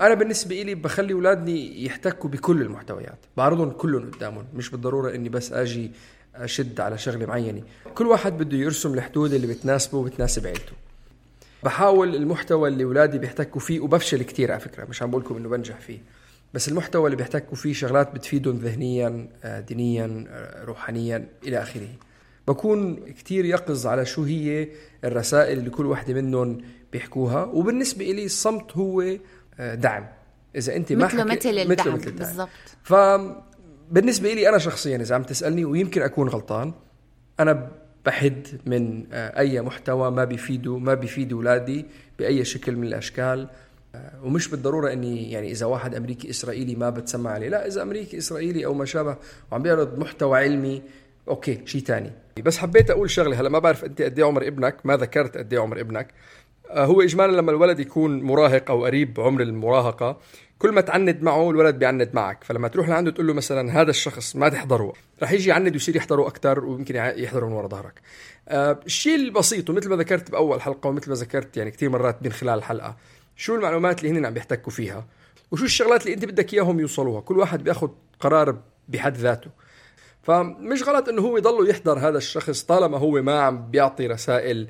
أنا 0.01 0.15
بالنسبة 0.15 0.63
لي 0.63 0.75
بخلي 0.75 1.13
أولادني 1.13 1.85
يحتكوا 1.85 2.31
بكل 2.31 2.63
المحتويات 2.63 3.19
بعرضهم 3.37 3.71
كلهم 3.71 4.11
قدامهم 4.11 4.45
مش 4.55 4.71
بالضرورة 4.71 5.15
إني 5.15 5.29
بس 5.29 5.53
آجي 5.53 5.91
أشد 6.35 6.81
على 6.81 6.99
شغلة 6.99 7.27
معينة. 7.27 7.63
كل 7.95 8.07
واحد 8.07 8.39
بده 8.39 8.57
يرسم 8.57 8.95
الحدود 8.95 9.33
اللي 9.33 9.47
بتناسبه 9.47 9.99
وبتناسب 9.99 10.47
عيلته. 10.47 10.73
بحاول 11.63 12.15
المحتوى 12.17 12.69
اللي 12.69 12.85
أولادي 12.85 13.19
بيحتكوا 13.19 13.61
فيه 13.61 13.81
وبفشل 13.81 14.23
كتير 14.23 14.53
على 14.53 14.61
فكرة 14.61 14.85
مش 14.85 15.03
عم 15.03 15.11
بقول 15.11 15.23
لكم 15.23 15.37
إنه 15.37 15.49
بنجح 15.49 15.81
فيه. 15.81 15.99
بس 16.55 16.69
المحتوى 16.69 17.05
اللي 17.07 17.17
بيحتكوا 17.17 17.57
فيه 17.57 17.73
شغلات 17.73 18.15
بتفيدهم 18.15 18.57
ذهنيا 18.57 19.29
آه، 19.45 19.61
دينيا 19.61 20.25
آه، 20.29 20.65
روحانيا 20.65 21.29
إلى 21.47 21.63
آخره. 21.63 21.89
بكون 22.49 22.97
كتير 22.97 23.45
يقظ 23.45 23.87
على 23.87 24.07
شو 24.07 24.23
هي 24.23 24.69
الرسائل 25.05 25.59
اللي 25.59 25.71
كل 25.71 25.87
وحده 25.87 26.15
منهم 26.15 26.61
بيحكوها 26.93 27.45
وبالنسبة 27.45 28.05
لي 28.05 28.25
الصمت 28.25 28.73
هو 28.73 29.05
آه، 29.61 29.75
دعم. 29.75 30.07
إذا 30.57 30.77
أنت 30.77 30.93
ما 30.93 31.09
حكي- 31.09 31.17
مثل 31.17 31.49
الدعم 31.59 31.95
مثل 31.95 32.09
الدعم. 32.09 32.29
بالضبط. 32.29 32.49
فبالنسبه 33.91 34.33
لي 34.33 34.49
أنا 34.49 34.59
شخصيا 34.59 34.97
إذا 34.97 35.15
عم 35.15 35.23
تسألني 35.23 35.65
ويمكن 35.65 36.03
أكون 36.03 36.29
غلطان 36.29 36.73
أنا 37.41 37.71
بحد 38.07 38.47
من 38.67 39.05
آه، 39.13 39.39
أي 39.39 39.61
محتوى 39.61 40.11
ما 40.11 40.25
بيفيده 40.25 40.79
ما 40.79 40.95
بيفيد 40.95 41.33
أولادي 41.33 41.87
بأي 42.19 42.45
شكل 42.45 42.77
من 42.77 42.87
الأشكال. 42.87 43.49
آه، 43.95 44.25
ومش 44.25 44.49
بالضرورة 44.49 44.93
إني 44.93 45.31
يعني 45.33 45.51
إذا 45.51 45.67
واحد 45.67 45.95
أمريكي 45.95 46.31
إسرائيلي 46.31 46.75
ما 46.75 46.91
بتسمع 46.91 47.31
عليه. 47.31 47.49
لا 47.49 47.67
إذا 47.67 47.83
أمريكي 47.83 48.19
إسرائيلي 48.19 48.67
أو 48.67 48.75
ما 48.75 48.85
شابه 48.85 49.17
وعم 49.53 49.63
بيعرض 49.63 49.99
محتوى 49.99 50.39
علمي 50.39 50.83
أوكي 51.29 51.61
شيء 51.65 51.83
تاني. 51.83 52.11
بس 52.45 52.59
حبيت 52.59 52.91
أقول 52.91 53.11
شغلة 53.11 53.41
هلأ 53.41 53.49
ما 53.49 53.59
بعرف 53.59 53.85
أنت 53.85 54.03
قد 54.03 54.19
إيه 54.19 54.27
عمر 54.27 54.47
ابنك 54.47 54.77
ما 54.85 54.97
ذكرت 54.97 55.37
قد 55.37 55.53
إيه 55.53 55.61
عمر 55.61 55.81
ابنك. 55.81 56.09
آه، 56.71 56.85
هو 56.85 57.03
اجمالا 57.03 57.37
لما 57.37 57.51
الولد 57.51 57.81
يكون 57.81 58.23
مراهق 58.23 58.71
أو 58.71 58.85
قريب 58.85 59.21
عمر 59.21 59.43
المراهقة 59.43 60.19
كل 60.59 60.73
ما 60.73 60.81
تعند 60.81 61.23
معه 61.23 61.51
الولد 61.51 61.79
بيعند 61.79 62.11
معك. 62.13 62.45
فلما 62.45 62.69
تروح 62.69 62.89
لعنده 62.89 63.11
تقول 63.11 63.27
له 63.27 63.33
مثلا 63.33 63.81
هذا 63.81 63.91
الشخص 63.91 64.37
ما 64.37 64.49
تحضره 64.49 64.93
رح 65.23 65.33
يجي 65.33 65.51
يعند 65.51 65.73
ويصير 65.73 65.97
يحضره 65.97 66.27
أكثر 66.27 66.65
ويمكن 66.65 66.97
يحضره 66.97 67.47
من 67.47 67.53
ورا 67.53 67.69
ظهرك. 67.69 68.01
آه، 68.49 68.81
الشيء 68.87 69.15
البسيط 69.15 69.71
ومثل 69.71 69.89
ما 69.89 69.97
ذكرت 69.97 70.31
بأول 70.31 70.63
حلقة 70.63 70.89
ومثل 70.89 71.11
ما 71.11 71.17
ذكرت 71.17 71.57
يعني 71.57 71.71
كثير 71.71 71.91
مرات 71.91 72.23
من 72.23 72.33
خلال 72.33 72.59
الحلقة 72.59 72.97
شو 73.37 73.55
المعلومات 73.55 74.05
اللي 74.05 74.19
هن 74.19 74.27
عم 74.27 74.35
بيحتكوا 74.35 74.73
فيها؟ 74.73 75.07
وشو 75.51 75.65
الشغلات 75.65 76.03
اللي 76.03 76.15
أنت 76.15 76.25
بدك 76.25 76.55
إياهم 76.55 76.81
يوصلوها؟ 76.81 77.21
كل 77.21 77.39
واحد 77.39 77.65
بياخذ 77.65 77.89
قرار 78.21 78.59
بحد 78.89 79.17
ذاته. 79.17 79.51
فمش 80.23 80.83
غلط 80.83 81.09
إنه 81.09 81.23
هو 81.23 81.37
يضله 81.37 81.69
يحضر 81.69 81.99
هذا 81.99 82.19
الشخص 82.19 82.63
طالما 82.63 82.99
هو 82.99 83.23
ما 83.23 83.41
عم 83.41 83.71
بيعطي 83.71 84.07
رسائل 84.07 84.69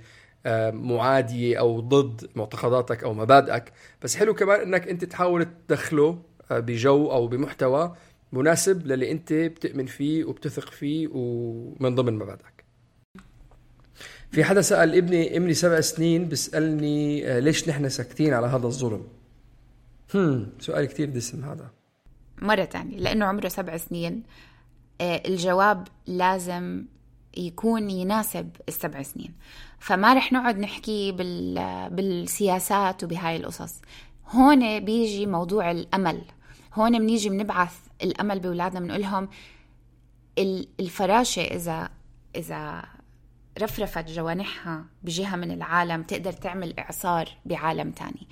معادية 0.70 1.58
أو 1.58 1.80
ضد 1.80 2.30
معتقداتك 2.34 3.04
أو 3.04 3.14
مبادئك. 3.14 3.72
بس 4.02 4.16
حلو 4.16 4.34
كمان 4.34 4.60
إنك 4.60 4.88
أنت 4.88 5.04
تحاول 5.04 5.46
تدخله 5.68 6.22
آه، 6.50 6.58
بجو 6.58 7.10
أو 7.10 7.26
بمحتوى 7.26 7.96
مناسب 8.32 8.86
للي 8.86 9.10
أنت 9.10 9.32
بتؤمن 9.32 9.86
فيه 9.86 10.24
وبتثق 10.24 10.70
فيه 10.70 11.08
ومن 11.12 11.94
ضمن 11.94 12.14
مبادئك. 12.14 12.64
في 14.30 14.44
حدا 14.44 14.60
سأل 14.60 14.94
ابني 14.94 15.36
ابني 15.36 15.54
سبع 15.54 15.80
سنين 15.80 16.24
بيسألني 16.24 17.28
آه، 17.28 17.38
ليش 17.38 17.68
نحن 17.68 17.88
ساكتين 17.88 18.34
على 18.34 18.46
هذا 18.46 18.66
الظلم؟ 18.66 19.06
هم 20.14 20.48
سؤال 20.60 20.84
كتير 20.84 21.10
دسم 21.10 21.44
هذا. 21.44 21.70
مرة 22.42 22.64
تانية 22.64 22.98
لأنه 22.98 23.24
عمره 23.24 23.48
سبع 23.48 23.76
سنين. 23.76 24.22
آه، 25.00 25.22
الجواب 25.26 25.88
لازم 26.06 26.84
يكون 27.36 27.90
يناسب 27.90 28.50
السبع 28.68 29.02
سنين. 29.02 29.34
فما 29.78 30.14
رح 30.14 30.32
نقعد 30.32 30.58
نحكي 30.58 31.12
بال... 31.12 31.54
بالسياسات 31.90 33.04
وبهاي 33.04 33.36
القصص. 33.36 33.80
هون 34.28 34.80
بيجي 34.80 35.26
موضوع 35.26 35.70
الأمل. 35.70 36.22
هون 36.74 36.98
بنيجي 36.98 37.28
بنبعث 37.28 37.76
الأمل 38.02 38.40
بأولادنا 38.40 38.80
بنقول 38.80 39.00
لهم 39.00 39.28
ال- 40.38 40.68
الفراشة 40.80 41.42
إذا 41.42 41.88
إذا 42.36 42.84
رفرفت 43.62 44.10
جوانحها 44.10 44.84
بجهة 45.02 45.36
من 45.36 45.50
العالم 45.50 46.02
تقدر 46.02 46.32
تعمل 46.32 46.78
إعصار 46.78 47.28
بعالم 47.44 47.90
تاني. 47.90 48.28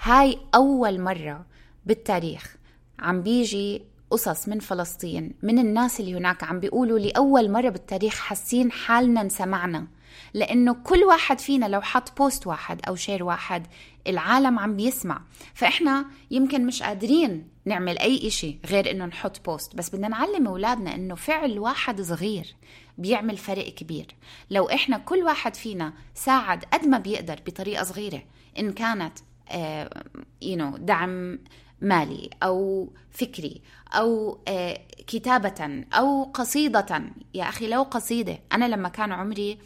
هاي 0.00 0.38
أول 0.54 1.00
مرة 1.00 1.46
بالتاريخ 1.86 2.56
عم 2.98 3.22
بيجي 3.22 3.82
قصص 4.10 4.48
من 4.48 4.58
فلسطين 4.60 5.34
من 5.42 5.58
الناس 5.58 6.00
اللي 6.00 6.14
هناك 6.14 6.44
عم 6.44 6.60
بيقولوا 6.60 6.98
لأول 6.98 7.50
مرة 7.50 7.68
بالتاريخ 7.68 8.14
حاسين 8.18 8.72
حالنا 8.72 9.20
انسمعنا. 9.20 9.86
لأنه 10.34 10.72
كل 10.74 10.98
واحد 11.04 11.38
فينا 11.38 11.66
لو 11.66 11.80
حط 11.80 12.18
post 12.18 12.46
واحد 12.46 12.80
أو 12.88 12.94
share 12.94 13.24
واحد 13.24 13.66
العالم 14.06 14.58
عم 14.58 14.76
بيسمع. 14.76 15.22
فإحنا 15.54 16.04
يمكن 16.30 16.66
مش 16.66 16.82
قادرين 16.82 17.48
نعمل 17.64 17.98
أي 17.98 18.26
إشي 18.26 18.58
غير 18.66 18.90
إنه 18.90 19.06
نحط 19.06 19.44
post 19.44 19.76
بس 19.76 19.94
بدنا 19.94 20.08
نعلم 20.08 20.46
أولادنا 20.46 20.94
إنه 20.94 21.14
فعل 21.14 21.58
واحد 21.58 22.00
صغير 22.00 22.54
بيعمل 22.98 23.36
فرق 23.36 23.68
كبير. 23.68 24.06
لو 24.50 24.68
إحنا 24.68 24.98
كل 24.98 25.22
واحد 25.22 25.54
فينا 25.54 25.92
ساعد 26.14 26.64
قد 26.64 26.86
ما 26.86 26.98
بيقدر 26.98 27.40
بطريقة 27.46 27.84
صغيرة 27.84 28.22
إن 28.58 28.72
كانت 28.72 29.18
آه 29.48 30.04
you 30.44 30.56
know, 30.56 30.78
دعم 30.78 31.38
مالي 31.84 32.30
أو 32.42 32.88
فكري 33.10 33.62
أو 33.92 34.38
آه، 34.48 34.80
كتابة 35.06 35.84
أو 35.92 36.24
قصيدة. 36.24 37.02
يا 37.34 37.48
أخي 37.48 37.68
لو 37.68 37.82
قصيدة. 37.82 38.38
أنا 38.52 38.64
لما 38.64 38.88
كان 38.88 39.12
عمري 39.12 39.58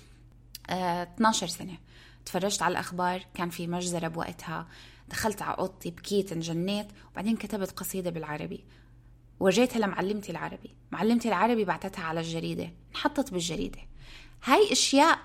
12 0.70 1.46
آه، 1.46 1.50
سنة 1.50 1.78
تفرجت 2.26 2.62
على 2.62 2.72
الأخبار 2.72 3.24
كان 3.34 3.50
في 3.50 3.66
مجزرة 3.66 4.08
بوقتها. 4.08 4.68
دخلت 5.08 5.42
على 5.42 5.58
اوضتي 5.58 5.90
بكيت 5.90 6.32
انجنيت 6.32 6.86
وبعدين 7.12 7.36
كتبت 7.36 7.70
قصيدة 7.70 8.10
بالعربي. 8.10 8.64
ورجيتها 9.40 9.78
لمعلمتي 9.78 10.32
العربي. 10.32 10.74
معلمتي 10.92 11.28
العربي 11.28 11.64
بعتتها 11.64 12.04
على 12.04 12.20
الجريدة. 12.20 12.72
انحطت 12.90 13.32
بالجريدة. 13.32 13.78
هاي 14.44 14.72
أشياء 14.72 15.18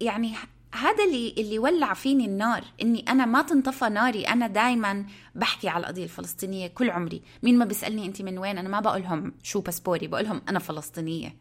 يعني 0.00 0.34
هذا 0.76 1.04
اللي 1.04 1.34
اللي 1.38 1.58
ولع 1.58 1.94
فيني 1.94 2.24
النار 2.24 2.64
إني 2.82 3.04
أنا 3.08 3.26
ما 3.26 3.42
تنطفى 3.42 3.88
ناري. 3.88 4.24
أنا 4.24 4.46
دائما 4.46 5.04
بحكي 5.34 5.68
على 5.68 5.80
القضية 5.80 6.04
الفلسطينية 6.04 6.66
كل 6.66 6.90
عمري. 6.90 7.22
مين 7.42 7.58
ما 7.58 7.64
بيسألني 7.64 8.06
أنت 8.06 8.22
من 8.22 8.38
وين 8.38 8.58
أنا 8.58 8.68
ما 8.68 8.80
بقولهم 8.80 9.32
شو 9.42 9.60
باسبوري 9.60 10.06
بقولهم 10.06 10.42
أنا 10.48 10.58
فلسطينية. 10.58 11.36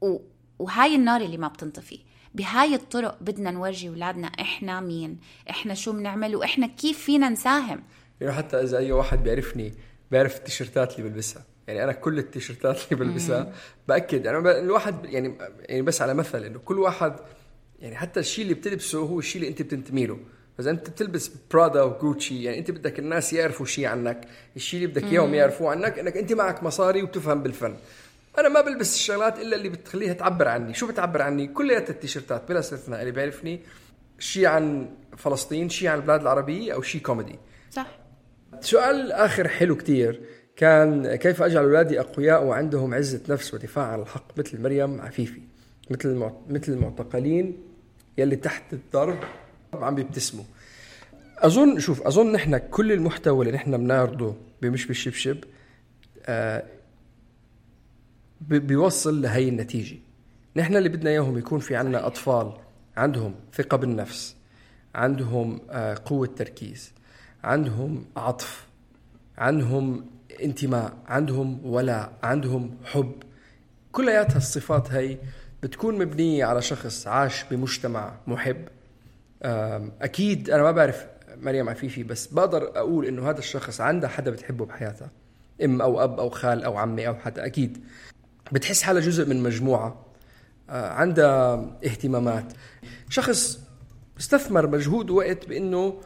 و... 0.00 0.18
وهاي 0.58 0.94
النار 0.94 1.20
اللي 1.20 1.36
ما 1.36 1.48
بتنطفي. 1.48 2.00
بهاي 2.34 2.74
الطرق 2.74 3.18
بدنا 3.20 3.50
نورجي 3.50 3.88
أولادنا 3.88 4.26
إحنا 4.26 4.80
مين؟ 4.80 5.18
إحنا 5.50 5.74
شو 5.74 5.92
بنعمل؟ 5.92 6.36
وإحنا 6.36 6.66
كيف 6.66 6.98
فينا 6.98 7.28
نساهم؟ 7.28 7.82
يعني 8.20 8.32
حتى 8.32 8.62
إذا 8.62 8.78
أي 8.78 8.92
واحد 8.92 9.22
بيعرفني 9.22 9.74
بيعرف 10.10 10.36
التيشيرتات 10.36 10.98
اللي 10.98 11.10
بلبسها. 11.10 11.44
يعني 11.68 11.84
أنا 11.84 11.92
كل 11.92 12.18
التيشيرتات 12.18 12.92
اللي 12.92 13.04
بلبسها 13.04 13.52
بأكد. 13.88 14.26
أنا 14.26 14.58
الواحد 14.58 15.04
يعني 15.04 15.38
يعني 15.60 15.82
بس 15.82 16.02
على 16.02 16.14
مثل 16.14 16.44
إنه 16.44 16.58
كل 16.58 16.78
واحد 16.78 17.16
يعني 17.80 17.96
حتى 17.96 18.20
الشيء 18.20 18.42
اللي 18.44 18.54
بتلبسه 18.54 18.98
هو 18.98 19.18
الشيء 19.18 19.42
اللي 19.42 19.50
انت 19.50 19.62
بتنتمي 19.62 20.06
له. 20.06 20.18
فاذا 20.58 20.70
انت 20.70 20.90
بتلبس 20.90 21.30
برادا 21.52 21.82
وجوتشي 21.82 22.42
يعني 22.42 22.58
انت 22.58 22.70
بدك 22.70 22.98
الناس 22.98 23.32
يعرفوا 23.32 23.66
شيء 23.66 23.86
عنك. 23.86 24.28
الشيء 24.56 24.82
اللي 24.82 24.92
بدك 24.92 25.04
إياهم 25.04 25.34
يعرفوه 25.34 25.70
عنك 25.70 25.98
إنك 25.98 26.16
أنت 26.16 26.32
معك 26.32 26.62
مصاري 26.62 27.02
وبتفهم 27.02 27.42
بالفن. 27.42 27.76
أنا 28.38 28.48
ما 28.48 28.60
بلبس 28.60 28.94
الشغلات 28.94 29.38
إلا 29.38 29.56
اللي 29.56 29.68
بتخليها 29.68 30.12
تعبر 30.12 30.48
عني. 30.48 30.74
شو 30.74 30.86
بتعبر 30.86 31.22
عني؟ 31.22 31.46
كليات 31.46 31.90
التيشيرتات 31.90 32.48
بلا 32.48 32.58
استثناء. 32.58 33.00
اللي 33.00 33.12
بيعرفني 33.12 33.60
شيء 34.18 34.46
عن 34.46 34.88
فلسطين 35.16 35.68
شيء 35.68 35.88
عن 35.88 35.98
البلاد 35.98 36.20
العربية 36.20 36.74
أو 36.74 36.82
شيء 36.82 37.00
كوميدي 37.00 37.38
صح. 37.70 37.98
سؤال 38.60 39.12
آخر 39.12 39.48
حلو 39.48 39.76
كتير. 39.76 40.20
كان 40.56 41.14
كيف 41.16 41.42
أجعل 41.42 41.64
أولادي 41.64 42.00
أقوياء 42.00 42.44
وعندهم 42.44 42.94
عزة 42.94 43.20
نفس 43.28 43.54
ودفاع 43.54 43.84
عن 43.84 44.00
الحق 44.00 44.38
مثل 44.38 44.62
مريم 44.62 45.00
عفيفي؟ 45.00 45.40
مثل 45.90 46.30
مثل 46.48 46.72
المعتقلين 46.72 47.56
يلي 48.18 48.36
تحت 48.36 48.72
الضرب 48.72 49.18
عم 49.74 49.94
بيبتسموا. 49.94 50.44
أظن 51.38 51.78
شوف 51.78 52.02
أظن 52.02 52.32
نحن 52.32 52.58
كل 52.58 52.92
المحتوى 52.92 53.46
اللي 53.46 53.56
نحن 53.56 53.76
بنعرضه 53.76 54.34
بمش 54.62 54.86
بالشبشب 54.86 55.36
آه 56.26 56.64
بيوصل 58.40 59.22
لهي 59.22 59.48
النتيجة. 59.48 59.96
نحن 60.56 60.76
اللي 60.76 60.88
بدنا 60.88 61.10
إياهم 61.10 61.38
يكون 61.38 61.60
في 61.60 61.76
عنا 61.76 62.06
أطفال 62.06 62.52
عندهم 62.96 63.34
ثقة 63.54 63.76
بالنفس 63.76 64.36
عندهم 64.94 65.60
آه 65.70 65.98
قوة 66.04 66.26
تركيز 66.26 66.92
عندهم 67.44 68.04
عطف 68.16 68.66
عندهم 69.38 70.06
انتماء 70.42 70.92
عندهم 71.06 71.60
ولاء 71.66 72.12
عندهم 72.22 72.76
حب. 72.84 73.12
كلياتها 73.92 74.36
الصفات 74.36 74.92
هي 74.92 75.18
بتكون 75.62 75.98
مبنية 75.98 76.44
على 76.44 76.62
شخص 76.62 77.06
عاش 77.06 77.44
بمجتمع 77.50 78.12
محب. 78.26 78.68
أكيد 80.02 80.50
أنا 80.50 80.62
ما 80.62 80.70
بعرف 80.70 81.06
مريم 81.36 81.68
عفيفي 81.68 82.02
بس 82.02 82.26
بقدر 82.26 82.78
أقول 82.78 83.06
إنه 83.06 83.30
هذا 83.30 83.38
الشخص 83.38 83.80
عنده 83.80 84.08
حدا 84.08 84.30
بتحبه 84.30 84.66
بحياتها. 84.66 85.10
أم 85.64 85.82
أو 85.82 86.04
أب 86.04 86.20
أو 86.20 86.30
خال 86.30 86.64
أو 86.64 86.76
عمي 86.76 87.08
أو 87.08 87.14
حدا 87.14 87.46
أكيد. 87.46 87.84
بتحس 88.52 88.82
حالها 88.82 89.00
جزء 89.00 89.28
من 89.28 89.42
مجموعة. 89.42 90.06
آه، 90.70 90.88
عندها 90.88 91.54
اهتمامات. 91.84 92.52
شخص 93.08 93.60
استثمر 94.20 94.66
مجهود 94.66 95.10
ووقت 95.10 95.48
بإنه 95.48 96.00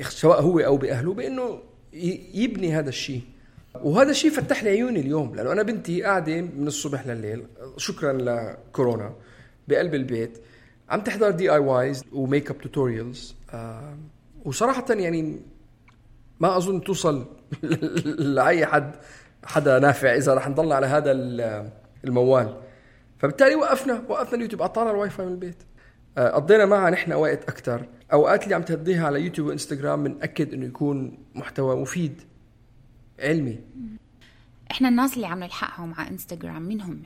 سواء 0.00 0.42
هو 0.42 0.58
أو 0.58 0.76
بأهله 0.76 1.14
بإنه 1.14 1.58
يبني 2.34 2.74
هذا 2.74 2.88
الشيء. 2.88 3.22
وهذا 3.74 4.10
الشيء 4.10 4.30
فتح 4.30 4.64
لي 4.64 4.70
عيوني 4.70 5.00
اليوم 5.00 5.34
لأنه 5.34 5.52
أنا 5.52 5.62
بنتي 5.62 6.02
قاعدة 6.02 6.40
من 6.40 6.66
الصبح 6.66 7.06
لليل. 7.06 7.46
شكرا 7.76 8.12
لكورونا. 8.12 9.14
بقلب 9.68 9.94
البيت. 9.94 10.38
عم 10.88 11.00
تحضر 11.00 11.30
DIYs 11.30 11.52
و 11.52 11.58
makeup 11.58 12.58
tutorials 12.58 13.34
وصراحه 14.44 14.84
يعني 14.90 15.40
ما 16.40 16.56
أظن 16.56 16.84
توصل 16.84 17.26
لأي 18.34 18.66
حد 18.66 18.96
حدا 19.44 19.78
نافع 19.78 20.14
إذا 20.14 20.34
رح 20.34 20.48
نضل 20.48 20.72
على 20.72 20.86
هذا 20.86 21.12
الموال. 22.04 22.56
فبالتالي 23.18 23.54
وقفنا 23.54 24.02
وقفنا 24.08 24.34
اليوتيوب. 24.34 24.62
قطعنا 24.62 24.90
الواي 24.90 25.10
فاي 25.10 25.26
من 25.26 25.32
البيت. 25.32 25.62
آه، 26.18 26.30
قضينا 26.30 26.64
معها 26.64 26.90
نحن 26.90 27.12
وقت 27.12 27.48
أكثر 27.48 27.86
أوقات 28.12 28.44
اللي 28.44 28.54
عم 28.54 28.62
تهديها 28.62 29.06
على 29.06 29.20
يوتيوب 29.20 29.48
وإنستغرام 29.48 30.04
بنأكد 30.04 30.54
إنه 30.54 30.66
يكون 30.66 31.18
محتوى 31.34 31.76
مفيد. 31.76 32.22
علمي. 33.18 33.58
إحنا 34.70 34.88
الناس 34.88 35.16
اللي 35.16 35.26
عم 35.26 35.38
نلحقهم 35.44 35.94
على 35.94 36.10
إنستغرام 36.10 36.62
مين 36.62 36.80
هم؟ 36.80 37.02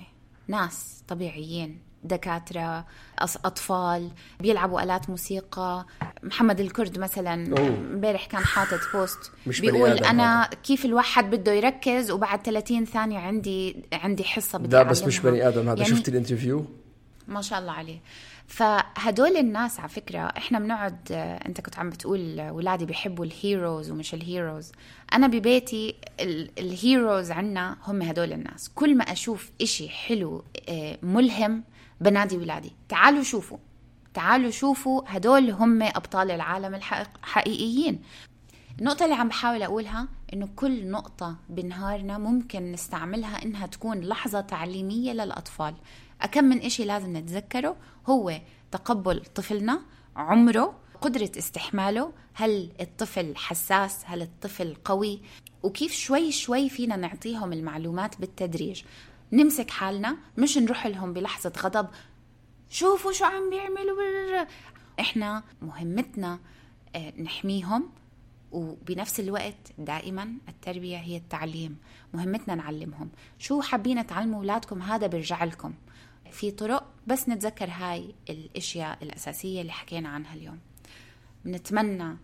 ناس 0.49 1.03
طبيعيين 1.09 1.79
دكاترة 2.05 2.87
أطفال 3.19 4.11
بيلعبوا 4.41 4.83
آلات 4.83 5.11
موسيقى. 5.11 5.87
محمد 6.23 6.61
الكرد 6.61 6.99
مثلا 6.99 7.35
امبارح 7.93 8.27
كان 8.27 8.41
حاطط 8.41 8.81
post 8.95 9.33
مش 9.47 9.61
بيقول 9.61 9.91
أنا 9.91 10.43
هذا. 10.43 10.51
كيف 10.63 10.85
الواحد 10.85 11.31
بده 11.31 11.53
يركز 11.53 12.11
وبعد 12.11 12.43
30 12.43 12.85
ثانية 12.85 13.19
عندي 13.19 13.77
عندي 13.93 14.25
حصة 14.25 14.59
بدي 14.59 14.77
لا 14.77 14.83
بس 14.83 15.03
مش 15.05 15.19
بني 15.19 15.49
آدم 15.49 15.69
هذا. 15.69 15.83
يعني 15.83 15.97
شفت 15.97 16.09
ال 16.09 16.14
interview؟ 16.14 16.67
ما 17.29 17.43
شاء 17.43 17.59
الله 17.59 17.73
عليه. 17.73 17.99
فهدول 18.47 19.37
الناس 19.37 19.81
على 19.81 19.89
فكرة 19.89 20.19
إحنا 20.19 20.59
بنقعد 20.59 21.13
أنت 21.47 21.61
كنت 21.61 21.79
عم 21.79 21.91
بتقول 21.91 22.41
ولادي 22.51 22.87
بيحبوا 22.87 23.25
ال 23.25 23.34
heroes 23.34 23.91
ومش 23.91 24.15
ال 24.15 24.23
heroes 24.23 24.73
أنا 25.13 25.27
ببيتي 25.27 25.95
ال 26.59 26.69
heroes 26.69 27.31
عنا 27.31 27.77
هم 27.87 28.03
هدول 28.03 28.33
الناس. 28.33 28.69
كل 28.75 28.97
ما 28.97 29.05
أشوف 29.05 29.51
إشي 29.63 29.89
حلو 29.89 30.45
آه، 30.69 30.99
ملهم 31.03 31.65
بنادي 32.01 32.37
ولادي. 32.37 32.73
تعالوا 32.89 33.23
شوفوا. 33.23 33.59
تعالوا 34.15 34.51
شوفوا 34.51 35.03
هدول 35.07 35.51
هم 35.51 35.83
أبطال 35.83 36.31
العالم 36.31 36.75
الحقيقيين 36.75 38.03
النقطة 38.81 39.05
اللي 39.05 39.15
عم 39.17 39.29
بحاول 39.29 39.63
أقولها 39.63 40.09
إنه 40.33 40.49
كل 40.57 40.91
نقطة 40.91 41.37
بنهارنا 41.49 42.19
ممكن 42.19 42.73
نستعملها 42.73 43.45
إنها 43.45 43.67
تكون 43.67 44.01
لحظة 44.01 44.41
تعليمية 44.41 45.13
للأطفال. 45.13 45.75
أكم 46.23 46.45
من 46.45 46.59
إشي 46.59 46.85
لازم 46.85 47.17
نتذكره 47.17 47.77
هو 48.07 48.41
تقبل 48.71 49.25
طفلنا 49.35 49.83
عمره 50.17 50.79
قدرة 51.01 51.31
استحماله 51.39 52.13
هل 52.35 52.73
الطفل 52.81 53.37
حساس 53.37 54.03
هل 54.07 54.23
الطفل 54.23 54.77
قوي 54.85 55.23
وكيف 55.63 55.93
شوي 55.93 56.33
شوي 56.33 56.69
فينا 56.69 56.97
نعطيهم 56.97 57.53
المعلومات 57.53 58.21
بالتدريج. 58.21 58.83
نمسك 59.33 59.71
حالنا 59.71 60.17
مش 60.39 60.59
نروح 60.59 60.87
لهم 60.87 61.13
بلحظة 61.13 61.53
غضب 61.59 61.89
شوفوا 62.71 63.13
شو 63.13 63.25
عم 63.25 63.51
بيعملوا. 63.51 64.47
إحنا 65.01 65.43
مهمتنا 65.63 66.39
آه، 66.97 67.13
نحميهم 67.21 67.91
وبنفس 68.53 69.21
الوقت 69.21 69.73
دائما 69.79 70.33
التربية 70.49 70.97
هي 70.97 71.17
التعليم 71.17 71.77
مهمتنا 72.15 72.55
نعلمهم. 72.55 73.11
شو 73.39 73.61
حابين 73.61 74.07
تعلموا 74.07 74.39
أولادكم 74.39 74.83
هذا 74.83 75.07
بيرجع 75.07 75.45
لكم. 75.45 75.73
في 76.33 76.51
طرق 76.51 76.87
بس 77.07 77.29
نتذكر 77.29 77.71
هاي 77.71 78.15
الأشياء 78.31 78.99
الأساسية 79.03 79.61
اللي 79.61 79.73
حكينا 79.73 80.09
عنها 80.09 80.35
اليوم. 80.35 80.59
بنتمنى 81.45 82.17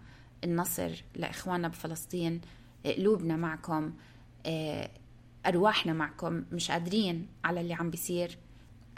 النصر 0.44 1.04
لإخواننا 1.14 1.68
بفلسطين 1.68 2.40
قلوبنا 2.84 3.36
معكم 3.36 3.92
آه، 4.46 4.90
أرواحنا 5.46 5.92
معكم 5.92 6.44
مش 6.52 6.70
قادرين 6.70 7.26
على 7.44 7.60
اللي 7.60 7.74
عم 7.74 7.90
بيصير. 7.90 8.38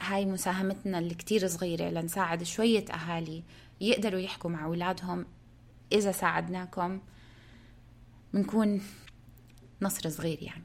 هاي 0.00 0.26
مساهمتنا 0.26 0.98
اللي 0.98 1.14
كتير 1.14 1.46
صغيرة 1.46 1.90
لنساعد 1.90 2.42
شوية 2.42 2.84
أهالي 2.84 3.42
يقدروا 3.80 4.20
يحكوا 4.20 4.50
مع 4.50 4.64
أولادهم 4.64 5.26
إذا 5.92 6.12
ساعدناكم. 6.12 7.00
بنكون 8.34 8.82
نصر 9.82 10.11
صغير 10.11 10.42
يعني. 10.42 10.64